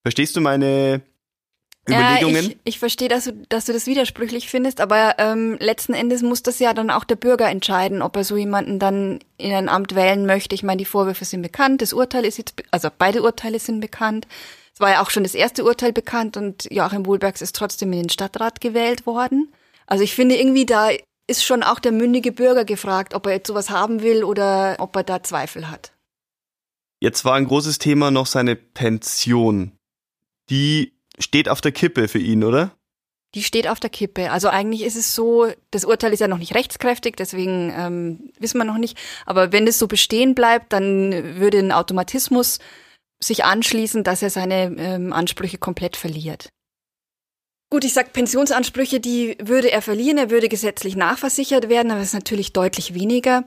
Verstehst 0.03 0.37
du 0.37 0.41
meine 0.41 1.03
Überlegungen? 1.89 2.45
Ja, 2.45 2.51
ich, 2.51 2.59
ich 2.65 2.79
verstehe, 2.79 3.09
dass 3.09 3.25
du, 3.25 3.33
dass 3.49 3.67
du 3.67 3.73
das 3.73 3.87
widersprüchlich 3.87 4.49
findest, 4.49 4.81
aber 4.81 5.15
ähm, 5.19 5.57
letzten 5.61 5.95
Endes 5.95 6.23
muss 6.23 6.43
das 6.43 6.59
ja 6.59 6.75
dann 6.75 6.91
auch 6.91 7.05
der 7.05 7.17
Bürger 7.17 7.49
entscheiden, 7.49 8.03
ob 8.03 8.17
er 8.17 8.25
so 8.25 8.37
jemanden 8.37 8.79
dann 8.79 9.21
in 9.39 9.53
ein 9.53 9.69
Amt 9.69 9.95
wählen 9.95 10.27
möchte. 10.27 10.55
Ich 10.55 10.63
meine, 10.63 10.79
die 10.79 10.85
Vorwürfe 10.85 11.25
sind 11.25 11.43
bekannt, 11.43 11.83
das 11.83 11.93
Urteil 11.93 12.25
ist 12.25 12.39
jetzt, 12.39 12.63
also 12.71 12.89
beide 12.97 13.23
Urteile 13.23 13.59
sind 13.59 13.81
bekannt. 13.81 14.27
Es 14.75 14.81
war 14.81 14.91
ja 14.91 15.03
auch 15.03 15.11
schon 15.11 15.23
das 15.23 15.37
erste 15.37 15.65
Urteil 15.65 15.93
bekannt 15.93 16.37
und 16.37 16.67
Joachim 16.71 17.07
Wohlbergs 17.07 17.43
ist 17.43 17.55
trotzdem 17.55 17.93
in 17.93 18.01
den 18.01 18.09
Stadtrat 18.09 18.61
gewählt 18.61 19.07
worden. 19.07 19.53
Also 19.87 20.03
ich 20.03 20.15
finde 20.15 20.37
irgendwie, 20.37 20.67
da 20.67 20.91
ist 21.29 21.45
schon 21.45 21.63
auch 21.63 21.79
der 21.79 21.93
mündige 21.93 22.33
Bürger 22.33 22.65
gefragt, 22.65 23.15
ob 23.15 23.27
er 23.27 23.35
jetzt 23.35 23.47
sowas 23.47 23.71
haben 23.71 24.03
will 24.03 24.25
oder 24.25 24.77
ob 24.81 24.97
er 24.97 25.05
da 25.05 25.23
Zweifel 25.23 25.71
hat. 25.71 25.93
Jetzt 27.01 27.25
war 27.25 27.35
ein 27.35 27.47
großes 27.47 27.79
Thema 27.79 28.11
noch 28.11 28.27
seine 28.27 28.57
Pension. 28.57 29.73
Die 30.51 30.93
steht 31.19 31.49
auf 31.49 31.61
der 31.61 31.73
Kippe 31.73 32.09
für 32.09 32.19
ihn, 32.19 32.43
oder? 32.43 32.73
Die 33.35 33.43
steht 33.43 33.69
auf 33.69 33.79
der 33.79 33.91
Kippe. 33.91 34.31
Also 34.31 34.49
eigentlich 34.49 34.83
ist 34.83 34.97
es 34.97 35.15
so, 35.15 35.49
das 35.71 35.85
Urteil 35.85 36.13
ist 36.13 36.21
ja 36.21 36.29
noch 36.29 36.39
nicht 36.39 36.55
rechtskräftig, 36.55 37.17
deswegen 37.17 37.73
ähm, 37.77 38.33
wissen 38.39 38.59
wir 38.59 38.65
noch 38.65 38.79
nicht. 38.79 38.99
Aber 39.27 39.53
wenn 39.53 39.67
es 39.67 39.79
so 39.79 39.87
bestehen 39.87 40.35
bleibt, 40.35 40.73
dann 40.73 41.37
würde 41.39 41.59
ein 41.59 41.73
Automatismus 41.73 42.59
sich 43.27 43.45
anschließen, 43.45 44.05
dass 44.05 44.23
er 44.23 44.31
seine 44.31 44.75
ähm, 44.77 45.13
Ansprüche 45.13 45.59
komplett 45.59 45.97
verliert. 45.97 46.49
Gut, 47.71 47.85
ich 47.85 47.93
sag 47.93 48.13
Pensionsansprüche, 48.13 49.01
die 49.01 49.37
würde 49.43 49.71
er 49.71 49.83
verlieren, 49.83 50.19
er 50.19 50.31
würde 50.31 50.49
gesetzlich 50.49 50.97
nachversichert 50.97 51.69
werden, 51.69 51.91
aber 51.91 52.01
es 52.01 52.09
ist 52.09 52.15
natürlich 52.15 52.53
deutlich 52.53 52.95
weniger. 52.95 53.45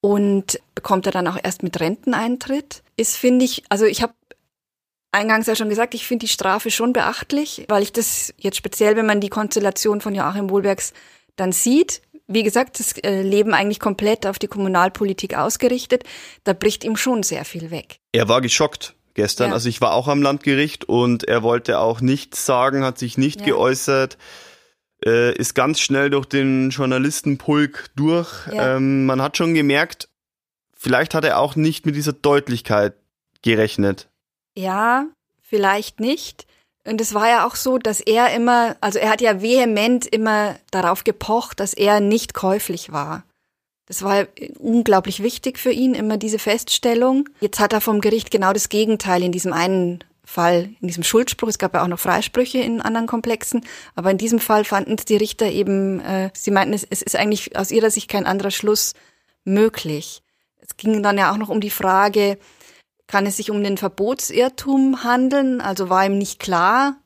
Und 0.00 0.60
bekommt 0.74 1.06
er 1.06 1.12
dann 1.12 1.26
auch 1.26 1.38
erst 1.42 1.62
mit 1.62 1.80
Renteneintritt. 1.80 2.82
Ist, 2.96 3.16
finde 3.16 3.44
ich, 3.44 3.64
also 3.68 3.86
ich 3.86 4.02
habe 4.02 4.14
eingangs 5.10 5.46
ja 5.46 5.56
schon 5.56 5.68
gesagt, 5.68 5.94
ich 5.94 6.06
finde 6.06 6.26
die 6.26 6.32
Strafe 6.32 6.70
schon 6.70 6.92
beachtlich, 6.92 7.64
weil 7.68 7.82
ich 7.82 7.92
das 7.92 8.32
jetzt 8.38 8.56
speziell, 8.56 8.94
wenn 8.96 9.06
man 9.06 9.20
die 9.20 9.30
Konstellation 9.30 10.00
von 10.00 10.14
Joachim 10.14 10.50
Wohlbergs 10.50 10.92
dann 11.34 11.52
sieht, 11.52 12.02
wie 12.28 12.42
gesagt, 12.42 12.78
das 12.78 12.92
äh, 12.98 13.22
Leben 13.22 13.54
eigentlich 13.54 13.80
komplett 13.80 14.26
auf 14.26 14.38
die 14.38 14.48
Kommunalpolitik 14.48 15.36
ausgerichtet, 15.36 16.04
da 16.44 16.52
bricht 16.52 16.84
ihm 16.84 16.96
schon 16.96 17.22
sehr 17.22 17.44
viel 17.44 17.70
weg. 17.70 17.98
Er 18.12 18.28
war 18.28 18.40
geschockt 18.40 18.95
gestern. 19.16 19.48
Ja. 19.48 19.54
Also 19.54 19.68
ich 19.68 19.80
war 19.80 19.92
auch 19.92 20.06
am 20.06 20.22
Landgericht 20.22 20.84
und 20.84 21.24
er 21.24 21.42
wollte 21.42 21.80
auch 21.80 22.00
nichts 22.00 22.46
sagen, 22.46 22.84
hat 22.84 22.98
sich 22.98 23.18
nicht 23.18 23.40
ja. 23.40 23.46
geäußert, 23.46 24.16
äh, 25.04 25.34
ist 25.34 25.54
ganz 25.54 25.80
schnell 25.80 26.10
durch 26.10 26.26
den 26.26 26.70
Journalistenpulk 26.70 27.90
durch. 27.96 28.46
Ja. 28.52 28.76
Ähm, 28.76 29.06
man 29.06 29.20
hat 29.20 29.36
schon 29.36 29.54
gemerkt, 29.54 30.08
vielleicht 30.72 31.14
hat 31.14 31.24
er 31.24 31.40
auch 31.40 31.56
nicht 31.56 31.84
mit 31.84 31.96
dieser 31.96 32.12
Deutlichkeit 32.12 32.94
gerechnet. 33.42 34.08
Ja, 34.54 35.06
vielleicht 35.42 36.00
nicht. 36.00 36.46
Und 36.84 37.00
es 37.00 37.14
war 37.14 37.28
ja 37.28 37.46
auch 37.46 37.56
so, 37.56 37.78
dass 37.78 38.00
er 38.00 38.32
immer, 38.32 38.76
also 38.80 38.98
er 38.98 39.10
hat 39.10 39.20
ja 39.20 39.42
vehement 39.42 40.06
immer 40.06 40.56
darauf 40.70 41.02
gepocht, 41.02 41.58
dass 41.58 41.74
er 41.74 42.00
nicht 42.00 42.32
käuflich 42.32 42.92
war. 42.92 43.24
Das 43.86 44.02
war 44.02 44.26
unglaublich 44.58 45.22
wichtig 45.22 45.58
für 45.58 45.70
ihn, 45.70 45.94
immer 45.94 46.16
diese 46.16 46.38
Feststellung. 46.38 47.28
Jetzt 47.40 47.60
hat 47.60 47.72
er 47.72 47.80
vom 47.80 48.00
Gericht 48.00 48.30
genau 48.30 48.52
das 48.52 48.68
Gegenteil 48.68 49.22
in 49.22 49.32
diesem 49.32 49.52
einen 49.52 50.02
Fall, 50.24 50.70
in 50.80 50.88
diesem 50.88 51.04
Schuldspruch. 51.04 51.48
Es 51.48 51.58
gab 51.58 51.72
ja 51.74 51.84
auch 51.84 51.88
noch 51.88 52.00
Freisprüche 52.00 52.58
in 52.58 52.80
anderen 52.80 53.06
Komplexen, 53.06 53.64
aber 53.94 54.10
in 54.10 54.18
diesem 54.18 54.40
Fall 54.40 54.64
fanden 54.64 54.96
die 54.96 55.16
Richter 55.16 55.46
eben, 55.46 56.00
äh, 56.00 56.30
sie 56.34 56.50
meinten, 56.50 56.74
es, 56.74 56.84
es 56.88 57.00
ist 57.00 57.14
eigentlich 57.14 57.56
aus 57.56 57.70
ihrer 57.70 57.90
Sicht 57.90 58.10
kein 58.10 58.26
anderer 58.26 58.50
Schluss 58.50 58.94
möglich. 59.44 60.22
Es 60.58 60.76
ging 60.76 61.00
dann 61.04 61.16
ja 61.16 61.32
auch 61.32 61.36
noch 61.36 61.48
um 61.48 61.60
die 61.60 61.70
Frage, 61.70 62.38
kann 63.06 63.24
es 63.24 63.36
sich 63.36 63.52
um 63.52 63.62
den 63.62 63.78
Verbotsirrtum 63.78 65.04
handeln? 65.04 65.60
Also 65.60 65.88
war 65.88 66.04
ihm 66.04 66.18
nicht 66.18 66.40
klar, 66.40 66.96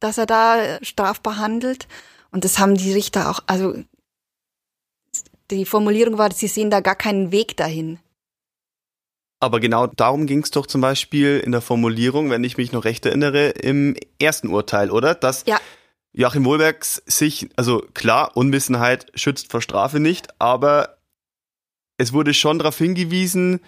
dass 0.00 0.18
er 0.18 0.26
da 0.26 0.78
strafbar 0.82 1.38
handelt. 1.38 1.88
Und 2.30 2.44
das 2.44 2.58
haben 2.58 2.74
die 2.74 2.92
Richter 2.92 3.30
auch, 3.30 3.40
also 3.46 3.74
die 5.50 5.64
Formulierung 5.64 6.18
war, 6.18 6.32
sie 6.32 6.48
sehen 6.48 6.70
da 6.70 6.80
gar 6.80 6.96
keinen 6.96 7.32
Weg 7.32 7.56
dahin. 7.56 7.98
Aber 9.38 9.60
genau 9.60 9.86
darum 9.86 10.26
ging 10.26 10.42
es 10.42 10.50
doch 10.50 10.66
zum 10.66 10.80
Beispiel 10.80 11.40
in 11.44 11.52
der 11.52 11.60
Formulierung, 11.60 12.30
wenn 12.30 12.44
ich 12.44 12.56
mich 12.56 12.72
noch 12.72 12.84
recht 12.84 13.04
erinnere, 13.04 13.48
im 13.48 13.94
ersten 14.20 14.48
Urteil, 14.48 14.90
oder? 14.90 15.14
Dass 15.14 15.44
ja. 15.46 15.60
Joachim 16.12 16.46
Wohlbergs 16.46 17.02
sich, 17.06 17.50
also 17.56 17.84
klar, 17.92 18.34
Unwissenheit 18.34 19.06
schützt 19.14 19.50
vor 19.50 19.60
Strafe 19.60 20.00
nicht, 20.00 20.28
aber 20.40 20.96
es 21.98 22.14
wurde 22.14 22.32
schon 22.32 22.58
darauf 22.58 22.78
hingewiesen, 22.78 23.60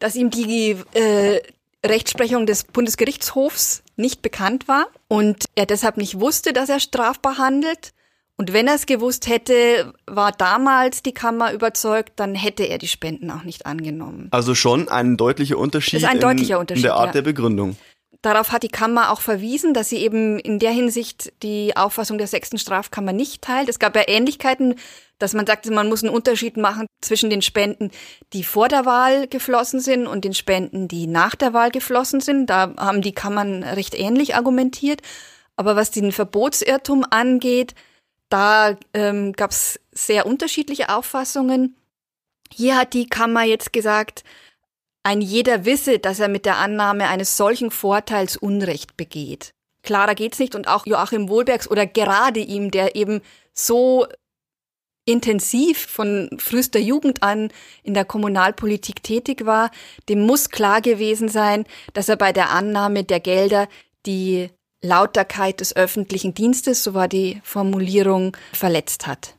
dass 0.00 0.16
ihm 0.16 0.30
die 0.30 0.76
äh, 0.94 1.40
Rechtsprechung 1.84 2.46
des 2.46 2.64
Bundesgerichtshofs 2.64 3.82
nicht 3.96 4.22
bekannt 4.22 4.66
war 4.66 4.88
und 5.08 5.46
er 5.54 5.66
deshalb 5.66 5.96
nicht 5.96 6.18
wusste, 6.18 6.52
dass 6.52 6.68
er 6.68 6.80
strafbar 6.80 7.38
handelt. 7.38 7.92
Und 8.40 8.52
wenn 8.52 8.68
er 8.68 8.76
es 8.76 8.86
gewusst 8.86 9.26
hätte, 9.26 9.92
war 10.06 10.30
damals 10.30 11.02
die 11.02 11.12
Kammer 11.12 11.52
überzeugt, 11.52 12.12
dann 12.16 12.36
hätte 12.36 12.62
er 12.62 12.78
die 12.78 12.86
Spenden 12.86 13.32
auch 13.32 13.42
nicht 13.42 13.66
angenommen. 13.66 14.28
Also 14.30 14.54
schon 14.54 14.88
ein 14.88 15.16
deutlicher 15.16 15.58
Unterschied, 15.58 16.04
ein 16.04 16.20
deutlicher 16.20 16.60
Unterschied 16.60 16.84
in 16.84 16.88
der 16.88 16.94
Art 16.94 17.06
ja. 17.06 17.12
der 17.14 17.22
Begründung. 17.22 17.76
Darauf 18.22 18.50
hat 18.52 18.62
die 18.62 18.68
Kammer 18.68 19.12
auch 19.12 19.20
verwiesen, 19.20 19.74
dass 19.74 19.88
sie 19.88 19.98
eben 19.98 20.38
in 20.38 20.58
der 20.60 20.70
Hinsicht 20.70 21.32
die 21.42 21.76
Auffassung 21.76 22.18
der 22.18 22.26
sechsten 22.28 22.58
Strafkammer 22.58 23.12
nicht 23.12 23.42
teilt. 23.42 23.68
Es 23.68 23.78
gab 23.80 23.94
ja 23.94 24.02
Ähnlichkeiten, 24.06 24.76
dass 25.18 25.34
man 25.34 25.46
sagte, 25.46 25.72
man 25.72 25.88
muss 25.88 26.02
einen 26.04 26.14
Unterschied 26.14 26.56
machen 26.56 26.86
zwischen 27.00 27.30
den 27.30 27.42
Spenden, 27.42 27.90
die 28.32 28.44
vor 28.44 28.68
der 28.68 28.86
Wahl 28.86 29.28
geflossen 29.28 29.80
sind 29.80 30.06
und 30.06 30.24
den 30.24 30.34
Spenden, 30.34 30.88
die 30.88 31.06
nach 31.06 31.34
der 31.34 31.54
Wahl 31.54 31.70
geflossen 31.70 32.20
sind. 32.20 32.46
Da 32.46 32.74
haben 32.76 33.02
die 33.02 33.14
Kammern 33.14 33.64
recht 33.64 33.96
ähnlich 33.96 34.34
argumentiert. 34.34 35.00
Aber 35.56 35.74
was 35.74 35.90
den 35.90 36.12
Verbotsirrtum 36.12 37.04
angeht, 37.08 37.74
da 38.28 38.76
ähm, 38.94 39.32
gab 39.32 39.50
es 39.50 39.80
sehr 39.92 40.26
unterschiedliche 40.26 40.88
Auffassungen. 40.88 41.76
Hier 42.52 42.76
hat 42.76 42.94
die 42.94 43.06
Kammer 43.06 43.42
jetzt 43.44 43.72
gesagt, 43.72 44.24
ein 45.02 45.20
jeder 45.20 45.64
wisse, 45.64 45.98
dass 45.98 46.20
er 46.20 46.28
mit 46.28 46.44
der 46.44 46.58
Annahme 46.58 47.08
eines 47.08 47.36
solchen 47.36 47.70
Vorteils 47.70 48.36
Unrecht 48.36 48.96
begeht. 48.96 49.54
Klarer 49.82 50.14
geht's 50.14 50.38
nicht 50.38 50.54
und 50.54 50.68
auch 50.68 50.86
Joachim 50.86 51.28
Wohlbergs 51.28 51.70
oder 51.70 51.86
gerade 51.86 52.40
ihm, 52.40 52.70
der 52.70 52.96
eben 52.96 53.22
so 53.54 54.06
intensiv 55.06 55.86
von 55.86 56.28
frühester 56.38 56.78
Jugend 56.78 57.22
an 57.22 57.50
in 57.82 57.94
der 57.94 58.04
Kommunalpolitik 58.04 59.02
tätig 59.02 59.46
war, 59.46 59.70
dem 60.10 60.20
muss 60.26 60.50
klar 60.50 60.82
gewesen 60.82 61.28
sein, 61.28 61.64
dass 61.94 62.10
er 62.10 62.16
bei 62.16 62.32
der 62.32 62.50
Annahme 62.50 63.04
der 63.04 63.20
Gelder 63.20 63.68
die 64.04 64.50
Lauterkeit 64.82 65.60
des 65.60 65.74
öffentlichen 65.74 66.34
Dienstes, 66.34 66.84
so 66.84 66.94
war 66.94 67.08
die 67.08 67.40
Formulierung, 67.42 68.36
verletzt 68.52 69.06
hat. 69.06 69.36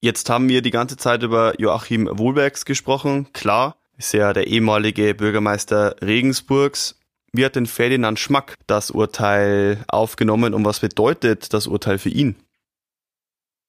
Jetzt 0.00 0.28
haben 0.30 0.48
wir 0.48 0.62
die 0.62 0.70
ganze 0.70 0.96
Zeit 0.96 1.22
über 1.22 1.60
Joachim 1.60 2.08
Wohlbergs 2.10 2.64
gesprochen. 2.64 3.32
Klar, 3.32 3.76
ist 3.96 4.12
ja 4.12 4.32
der 4.32 4.48
ehemalige 4.48 5.14
Bürgermeister 5.14 5.96
Regensburgs. 6.00 6.98
Wie 7.32 7.44
hat 7.44 7.56
denn 7.56 7.66
Ferdinand 7.66 8.18
Schmack 8.18 8.56
das 8.66 8.90
Urteil 8.90 9.84
aufgenommen 9.88 10.54
und 10.54 10.64
was 10.64 10.80
bedeutet 10.80 11.54
das 11.54 11.66
Urteil 11.66 11.98
für 11.98 12.10
ihn? 12.10 12.36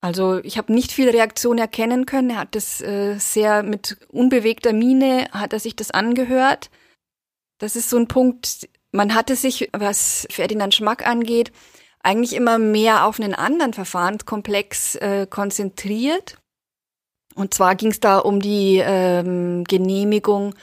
Also 0.02 0.40
ich 0.40 0.58
habe 0.58 0.74
nicht 0.74 0.92
viel 0.92 1.10
Reaktion 1.10 1.58
erkennen 1.58 2.06
können. 2.06 2.32
Er 2.32 2.40
hat 2.40 2.56
das 2.56 2.82
äh, 2.82 3.18
sehr 3.20 3.64
mit 3.64 3.98
unbewegter 4.10 4.74
Miene, 4.74 5.28
hat 5.32 5.54
er 5.54 5.60
sich 5.60 5.78
das 5.78 5.92
angehört. 5.92 6.70
Das 7.60 7.78
ist 7.78 7.90
so 7.90 7.96
ein 7.96 8.10
Punkt, 8.10 8.68
man 8.94 9.14
hatte 9.14 9.36
sich, 9.36 9.70
was 9.74 10.26
Ferdinand 10.30 10.74
Schmack 10.74 11.06
angeht, 11.06 11.52
eigentlich 12.02 12.34
immer 12.34 12.60
mehr 12.60 13.06
auf 13.06 13.20
einen 13.20 13.34
anderen 13.34 13.74
Verfahrenskomplex 13.74 14.96
äh, 14.96 15.28
konzentriert. 15.30 16.38
Und 17.36 17.54
zwar 17.54 17.76
ging 17.76 17.90
es 17.90 18.00
da 18.00 18.20
um 18.20 18.40
die 18.40 18.82
ähm, 18.84 19.64
Genehmigung 19.64 20.54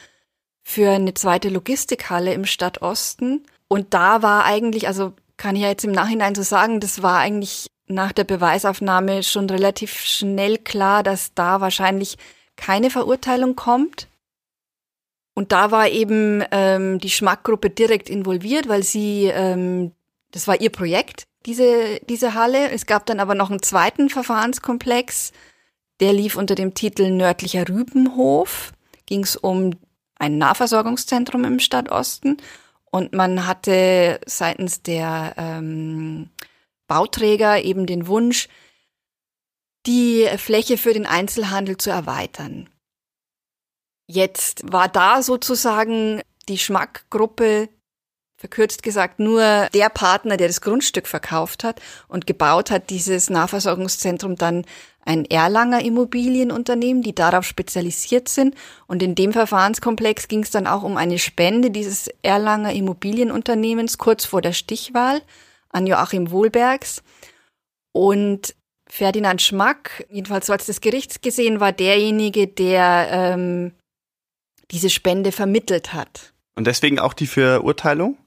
für 0.62 0.90
eine 0.90 1.14
zweite 1.14 1.48
Logistikhalle 1.48 2.32
im 2.32 2.44
Stadtosten. 2.44 3.44
Und 3.66 3.92
da 3.94 4.22
war 4.22 4.44
eigentlich, 4.44 4.86
also 4.86 5.12
kann 5.36 5.56
ich 5.56 5.62
ja 5.62 5.68
jetzt 5.68 5.84
im 5.84 5.92
Nachhinein 5.92 6.34
so 6.34 6.42
sagen, 6.42 6.80
das 6.80 7.02
war 7.02 7.18
eigentlich 7.18 7.66
nach 7.86 8.12
der 8.12 8.24
Beweisaufnahme 8.24 9.22
schon 9.24 9.50
relativ 9.50 9.98
schnell 9.98 10.58
klar, 10.58 11.02
dass 11.02 11.34
da 11.34 11.60
wahrscheinlich 11.60 12.18
keine 12.56 12.90
Verurteilung 12.90 13.56
kommt. 13.56 14.06
Und 15.34 15.52
da 15.52 15.70
war 15.70 15.88
eben 15.88 16.44
ähm, 16.50 16.98
die 16.98 17.10
Schmackgruppe 17.10 17.70
direkt 17.70 18.10
involviert, 18.10 18.68
weil 18.68 18.82
sie, 18.82 19.26
ähm, 19.26 19.92
das 20.32 20.48
war 20.48 20.60
ihr 20.60 20.70
Projekt, 20.70 21.24
diese, 21.46 22.00
diese 22.08 22.34
Halle. 22.34 22.70
Es 22.70 22.86
gab 22.86 23.06
dann 23.06 23.20
aber 23.20 23.34
noch 23.34 23.50
einen 23.50 23.62
zweiten 23.62 24.10
Verfahrenskomplex, 24.10 25.32
der 26.00 26.12
lief 26.12 26.36
unter 26.36 26.54
dem 26.54 26.74
Titel 26.74 27.10
Nördlicher 27.10 27.68
Rübenhof. 27.68 28.72
Ging 29.06 29.22
es 29.22 29.36
um 29.36 29.72
ein 30.18 30.38
Nahversorgungszentrum 30.38 31.44
im 31.44 31.60
Stadtosten. 31.60 32.36
Und 32.90 33.12
man 33.12 33.46
hatte 33.46 34.20
seitens 34.26 34.82
der 34.82 35.34
ähm, 35.36 36.30
Bauträger 36.86 37.62
eben 37.62 37.86
den 37.86 38.06
Wunsch, 38.06 38.48
die 39.86 40.26
Fläche 40.36 40.76
für 40.76 40.92
den 40.92 41.06
Einzelhandel 41.06 41.76
zu 41.76 41.90
erweitern. 41.90 42.68
Jetzt 44.12 44.64
war 44.72 44.88
da 44.88 45.22
sozusagen 45.22 46.20
die 46.48 46.58
Schmackgruppe, 46.58 47.68
verkürzt 48.36 48.82
gesagt, 48.82 49.20
nur 49.20 49.68
der 49.72 49.88
Partner, 49.88 50.36
der 50.36 50.48
das 50.48 50.62
Grundstück 50.62 51.06
verkauft 51.06 51.62
hat 51.62 51.80
und 52.08 52.26
gebaut 52.26 52.72
hat, 52.72 52.90
dieses 52.90 53.30
Nahversorgungszentrum 53.30 54.34
dann 54.34 54.64
ein 55.04 55.26
Erlanger 55.26 55.84
Immobilienunternehmen, 55.84 57.04
die 57.04 57.14
darauf 57.14 57.44
spezialisiert 57.44 58.28
sind. 58.28 58.56
Und 58.88 59.00
in 59.00 59.14
dem 59.14 59.32
Verfahrenskomplex 59.32 60.26
ging 60.26 60.42
es 60.42 60.50
dann 60.50 60.66
auch 60.66 60.82
um 60.82 60.96
eine 60.96 61.20
Spende 61.20 61.70
dieses 61.70 62.08
Erlanger 62.22 62.72
Immobilienunternehmens 62.72 63.96
kurz 63.96 64.24
vor 64.24 64.42
der 64.42 64.54
Stichwahl 64.54 65.22
an 65.68 65.86
Joachim 65.86 66.32
Wohlbergs. 66.32 67.04
Und 67.92 68.56
Ferdinand 68.88 69.40
Schmack, 69.40 70.04
jedenfalls 70.10 70.46
so 70.46 70.52
als 70.52 70.66
des 70.66 70.80
Gerichts 70.80 71.20
gesehen, 71.20 71.60
war 71.60 71.70
derjenige, 71.70 72.48
der 72.48 73.08
ähm, 73.12 73.72
diese 74.70 74.90
Spende 74.90 75.32
vermittelt 75.32 75.92
hat. 75.92 76.32
Und 76.54 76.66
deswegen 76.66 76.98
auch 76.98 77.14
die 77.14 77.26
Verurteilung? 77.26 78.18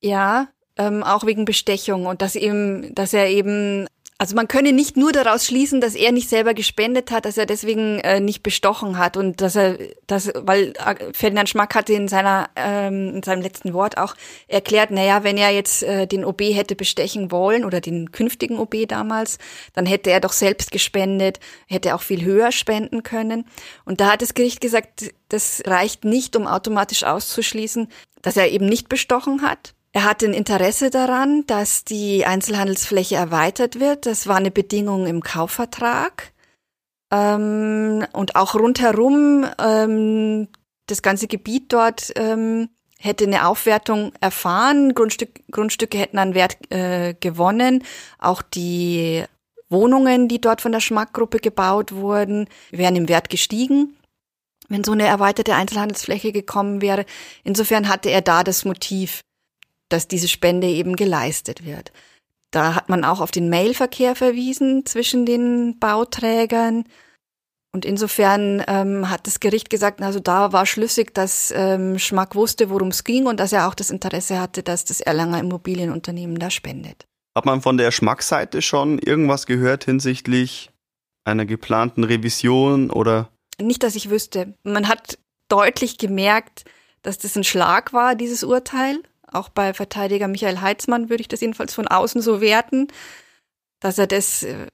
Ja, 0.00 0.48
ähm, 0.76 1.02
auch 1.02 1.26
wegen 1.26 1.44
Bestechung 1.44 2.06
und 2.06 2.22
dass 2.22 2.34
eben, 2.34 2.94
dass 2.94 3.12
er 3.12 3.28
eben 3.28 3.86
also 4.22 4.36
man 4.36 4.46
könne 4.46 4.72
nicht 4.72 4.96
nur 4.96 5.10
daraus 5.10 5.44
schließen, 5.44 5.80
dass 5.80 5.96
er 5.96 6.12
nicht 6.12 6.28
selber 6.28 6.54
gespendet 6.54 7.10
hat, 7.10 7.24
dass 7.24 7.36
er 7.36 7.44
deswegen 7.44 7.98
äh, 7.98 8.20
nicht 8.20 8.44
bestochen 8.44 8.96
hat 8.96 9.16
und 9.16 9.40
dass 9.40 9.56
er, 9.56 9.76
das, 10.06 10.30
weil 10.36 10.74
äh, 10.74 11.12
Ferdinand 11.12 11.48
Schmack 11.48 11.74
hatte 11.74 11.92
in 11.92 12.06
seiner, 12.06 12.48
ähm, 12.54 13.16
in 13.16 13.22
seinem 13.24 13.42
letzten 13.42 13.74
Wort 13.74 13.98
auch 13.98 14.14
erklärt, 14.46 14.92
naja, 14.92 15.24
wenn 15.24 15.36
er 15.36 15.50
jetzt 15.50 15.82
äh, 15.82 16.06
den 16.06 16.24
OB 16.24 16.40
hätte 16.40 16.76
bestechen 16.76 17.32
wollen 17.32 17.64
oder 17.64 17.80
den 17.80 18.12
künftigen 18.12 18.60
OB 18.60 18.86
damals, 18.86 19.38
dann 19.72 19.86
hätte 19.86 20.12
er 20.12 20.20
doch 20.20 20.32
selbst 20.32 20.70
gespendet, 20.70 21.40
hätte 21.66 21.92
auch 21.92 22.02
viel 22.02 22.24
höher 22.24 22.52
spenden 22.52 23.02
können. 23.02 23.44
Und 23.84 24.00
da 24.00 24.12
hat 24.12 24.22
das 24.22 24.34
Gericht 24.34 24.60
gesagt, 24.60 25.12
das 25.30 25.64
reicht 25.66 26.04
nicht, 26.04 26.36
um 26.36 26.46
automatisch 26.46 27.02
auszuschließen, 27.02 27.88
dass 28.22 28.36
er 28.36 28.52
eben 28.52 28.66
nicht 28.66 28.88
bestochen 28.88 29.42
hat. 29.42 29.74
Er 29.94 30.04
hatte 30.04 30.26
ein 30.26 30.32
Interesse 30.32 30.88
daran, 30.88 31.44
dass 31.46 31.84
die 31.84 32.24
Einzelhandelsfläche 32.24 33.16
erweitert 33.16 33.78
wird. 33.78 34.06
Das 34.06 34.26
war 34.26 34.36
eine 34.36 34.50
Bedingung 34.50 35.06
im 35.06 35.22
Kaufvertrag. 35.22 36.32
Ähm, 37.12 38.06
und 38.14 38.34
auch 38.34 38.54
rundherum, 38.54 39.46
ähm, 39.58 40.48
das 40.86 41.02
ganze 41.02 41.26
Gebiet 41.26 41.72
dort 41.74 42.10
ähm, 42.16 42.70
hätte 42.98 43.24
eine 43.24 43.46
Aufwertung 43.46 44.12
erfahren. 44.20 44.94
Grundstück, 44.94 45.40
Grundstücke 45.50 45.98
hätten 45.98 46.18
an 46.18 46.34
Wert 46.34 46.56
äh, 46.72 47.14
gewonnen. 47.20 47.84
Auch 48.18 48.40
die 48.40 49.24
Wohnungen, 49.68 50.26
die 50.26 50.40
dort 50.40 50.62
von 50.62 50.72
der 50.72 50.80
Schmackgruppe 50.80 51.38
gebaut 51.38 51.92
wurden, 51.92 52.48
wären 52.70 52.96
im 52.96 53.08
Wert 53.08 53.28
gestiegen 53.28 53.96
wenn 54.68 54.84
so 54.84 54.92
eine 54.92 55.06
erweiterte 55.06 55.54
Einzelhandelsfläche 55.54 56.32
gekommen 56.32 56.80
wäre. 56.80 57.04
Insofern 57.44 57.88
hatte 57.88 58.08
er 58.08 58.22
da 58.22 58.42
das 58.42 58.64
Motiv, 58.64 59.20
dass 59.92 60.08
diese 60.08 60.28
Spende 60.28 60.66
eben 60.66 60.96
geleistet 60.96 61.64
wird. 61.64 61.92
Da 62.50 62.74
hat 62.74 62.88
man 62.88 63.04
auch 63.04 63.20
auf 63.20 63.30
den 63.30 63.48
Mailverkehr 63.48 64.14
verwiesen 64.14 64.84
zwischen 64.84 65.24
den 65.24 65.78
Bauträgern. 65.78 66.84
Und 67.74 67.86
insofern 67.86 68.62
ähm, 68.68 69.08
hat 69.08 69.26
das 69.26 69.40
Gericht 69.40 69.70
gesagt, 69.70 70.02
also 70.02 70.20
da 70.20 70.52
war 70.52 70.66
schlüssig, 70.66 71.14
dass 71.14 71.52
ähm, 71.56 71.98
Schmack 71.98 72.34
wusste, 72.34 72.68
worum 72.68 72.88
es 72.88 73.04
ging 73.04 73.26
und 73.26 73.40
dass 73.40 73.52
er 73.52 73.66
auch 73.66 73.74
das 73.74 73.90
Interesse 73.90 74.38
hatte, 74.38 74.62
dass 74.62 74.84
das 74.84 75.00
Erlanger 75.00 75.40
Immobilienunternehmen 75.40 76.38
da 76.38 76.50
spendet. 76.50 77.06
Hat 77.34 77.46
man 77.46 77.62
von 77.62 77.78
der 77.78 77.90
Schmackseite 77.90 78.60
schon 78.60 78.98
irgendwas 78.98 79.46
gehört 79.46 79.84
hinsichtlich 79.84 80.70
einer 81.24 81.46
geplanten 81.46 82.04
Revision 82.04 82.90
oder? 82.90 83.30
Nicht, 83.58 83.82
dass 83.82 83.94
ich 83.94 84.10
wüsste. 84.10 84.54
Man 84.64 84.88
hat 84.88 85.18
deutlich 85.48 85.96
gemerkt, 85.96 86.64
dass 87.00 87.16
das 87.16 87.36
ein 87.36 87.44
Schlag 87.44 87.94
war, 87.94 88.14
dieses 88.14 88.44
Urteil. 88.44 89.02
Auch 89.32 89.48
bei 89.48 89.74
Verteidiger 89.74 90.28
Michael 90.28 90.60
Heitzmann 90.60 91.08
würde 91.08 91.22
ich 91.22 91.28
das 91.28 91.40
jedenfalls 91.40 91.74
von 91.74 91.88
außen 91.88 92.22
so 92.22 92.40
werten, 92.40 92.88
dass 93.80 93.98
er 93.98 94.06
das 94.06 94.42
äh, 94.42 94.66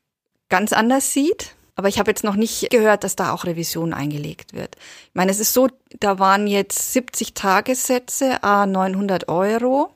ganz 0.49 0.73
anders 0.73 1.13
sieht. 1.13 1.55
Aber 1.75 1.87
ich 1.87 2.01
habe 2.01 2.11
jetzt 2.11 2.25
noch 2.25 2.35
nicht 2.35 2.71
gehört, 2.71 3.05
dass 3.05 3.15
da 3.15 3.33
auch 3.33 3.45
Revision 3.45 3.95
eingelegt 3.95 4.53
wird. 4.53 4.75
Ich 5.07 5.15
meine, 5.15 5.31
es 5.31 5.39
ist 5.39 5.55
so, 5.55 5.69
da 6.01 6.19
waren 6.19 6.49
jetzt 6.49 6.93
70 6.93 7.35
Tagessätze, 7.35 8.43
a 8.43 8.67
900 8.67 9.29
Euro. 9.29 9.95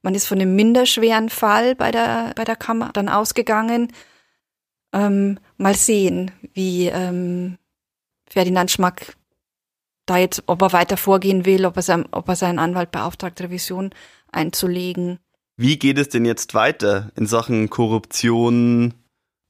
Man 0.00 0.14
ist 0.14 0.28
von 0.28 0.40
einem 0.40 0.54
minderschweren 0.54 1.28
Fall 1.28 1.74
bei 1.74 1.90
der, 1.90 2.32
bei 2.36 2.44
der 2.44 2.54
Kammer 2.54 2.90
dann 2.92 3.08
ausgegangen. 3.08 3.92
Ähm, 4.92 5.40
mal 5.56 5.74
sehen, 5.74 6.30
wie 6.54 6.86
ähm, 6.86 7.58
Ferdinand 8.30 8.70
Schmack 8.70 9.16
da 10.10 10.16
jetzt, 10.16 10.42
ob 10.46 10.62
er 10.62 10.72
weiter 10.72 10.96
vorgehen 10.96 11.44
will, 11.44 11.64
ob 11.64 11.76
er, 11.76 11.82
sein, 11.82 12.06
ob 12.10 12.28
er 12.28 12.36
seinen 12.36 12.58
Anwalt 12.58 12.90
beauftragt, 12.90 13.40
Revision 13.40 13.90
einzulegen. 14.32 15.18
Wie 15.56 15.78
geht 15.78 15.98
es 15.98 16.08
denn 16.08 16.24
jetzt 16.24 16.54
weiter 16.54 17.10
in 17.16 17.26
Sachen 17.26 17.70
Korruption, 17.70 18.94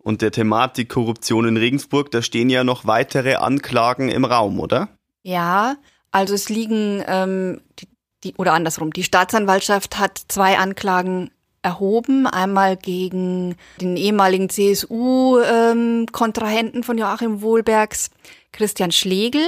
und 0.09 0.23
der 0.23 0.33
Thematik 0.33 0.88
Korruption 0.88 1.47
in 1.47 1.59
Regensburg, 1.59 2.11
da 2.11 2.23
stehen 2.23 2.49
ja 2.49 2.64
noch 2.64 2.87
weitere 2.87 3.35
Anklagen 3.35 4.09
im 4.09 4.25
Raum, 4.25 4.59
oder? 4.59 4.88
Ja, 5.23 5.77
also 6.11 6.35
es 6.35 6.49
liegen 6.49 7.05
ähm, 7.07 7.61
die, 7.79 7.88
die 8.25 8.35
oder 8.37 8.55
andersrum, 8.55 8.90
die 8.92 9.05
Staatsanwaltschaft 9.05 9.99
hat 9.99 10.18
zwei 10.29 10.57
Anklagen 10.57 11.31
erhoben, 11.61 12.27
einmal 12.27 12.79
gegen 12.79 13.57
den 13.83 13.99
ehemaligen 13.99 14.49
CSU-Kontrahenten 14.49 16.79
ähm, 16.79 16.85
von 16.85 16.97
Joachim 16.97 17.42
Wohlbergs, 17.42 18.09
Christian 18.53 18.92
Schlegel. 18.92 19.42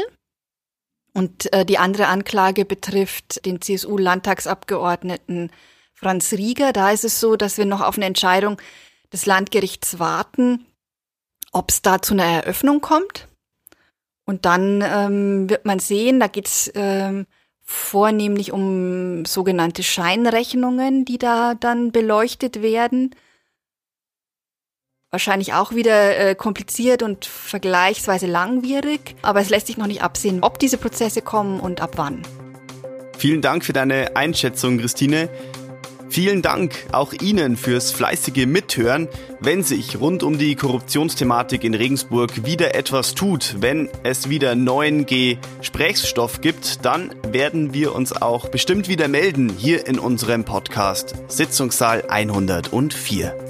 Und 1.12 1.52
äh, 1.52 1.64
die 1.64 1.78
andere 1.78 2.06
Anklage 2.06 2.64
betrifft 2.64 3.44
den 3.44 3.60
CSU-Landtagsabgeordneten 3.60 5.50
Franz 5.92 6.32
Rieger. 6.32 6.72
Da 6.72 6.90
ist 6.90 7.04
es 7.04 7.20
so, 7.20 7.36
dass 7.36 7.58
wir 7.58 7.66
noch 7.66 7.80
auf 7.80 7.96
eine 7.96 8.06
Entscheidung 8.06 8.60
des 9.12 9.26
Landgerichts 9.26 9.98
warten, 9.98 10.66
ob 11.52 11.70
es 11.70 11.82
da 11.82 12.00
zu 12.00 12.14
einer 12.14 12.24
Eröffnung 12.24 12.80
kommt. 12.80 13.28
Und 14.24 14.44
dann 14.44 14.82
ähm, 14.86 15.50
wird 15.50 15.64
man 15.64 15.80
sehen, 15.80 16.20
da 16.20 16.28
geht 16.28 16.46
es 16.46 16.70
ähm, 16.74 17.26
vornehmlich 17.62 18.52
um 18.52 19.24
sogenannte 19.24 19.82
Scheinrechnungen, 19.82 21.04
die 21.04 21.18
da 21.18 21.54
dann 21.54 21.92
beleuchtet 21.92 22.62
werden. 22.62 23.14
Wahrscheinlich 25.12 25.54
auch 25.54 25.74
wieder 25.74 26.16
äh, 26.16 26.34
kompliziert 26.36 27.02
und 27.02 27.24
vergleichsweise 27.24 28.26
langwierig, 28.26 29.16
aber 29.22 29.40
es 29.40 29.50
lässt 29.50 29.66
sich 29.66 29.76
noch 29.76 29.88
nicht 29.88 30.02
absehen, 30.02 30.38
ob 30.42 30.60
diese 30.60 30.78
Prozesse 30.78 31.20
kommen 31.20 31.58
und 31.58 31.80
ab 31.80 31.94
wann. 31.96 32.22
Vielen 33.18 33.42
Dank 33.42 33.64
für 33.64 33.72
deine 33.72 34.14
Einschätzung, 34.14 34.78
Christine. 34.78 35.28
Vielen 36.08 36.42
Dank 36.42 36.74
auch 36.92 37.12
Ihnen 37.12 37.56
fürs 37.56 37.90
fleißige 37.90 38.46
Mithören. 38.46 39.08
Wenn 39.40 39.64
sich 39.64 39.98
rund 39.98 40.22
um 40.22 40.38
die 40.38 40.54
Korruptionsthematik 40.54 41.64
in 41.64 41.74
Regensburg 41.74 42.46
wieder 42.46 42.76
etwas 42.76 43.14
tut, 43.14 43.56
wenn 43.58 43.88
es 44.04 44.28
wieder 44.28 44.54
neuen 44.54 45.06
Gesprächsstoff 45.06 46.40
gibt, 46.40 46.84
dann 46.84 47.14
werden 47.28 47.74
wir 47.74 47.96
uns 47.96 48.12
auch 48.12 48.48
bestimmt 48.48 48.88
wieder 48.88 49.08
melden 49.08 49.52
hier 49.56 49.88
in 49.88 49.98
unserem 49.98 50.44
Podcast 50.44 51.14
Sitzungssaal 51.28 52.04
104. 52.08 53.49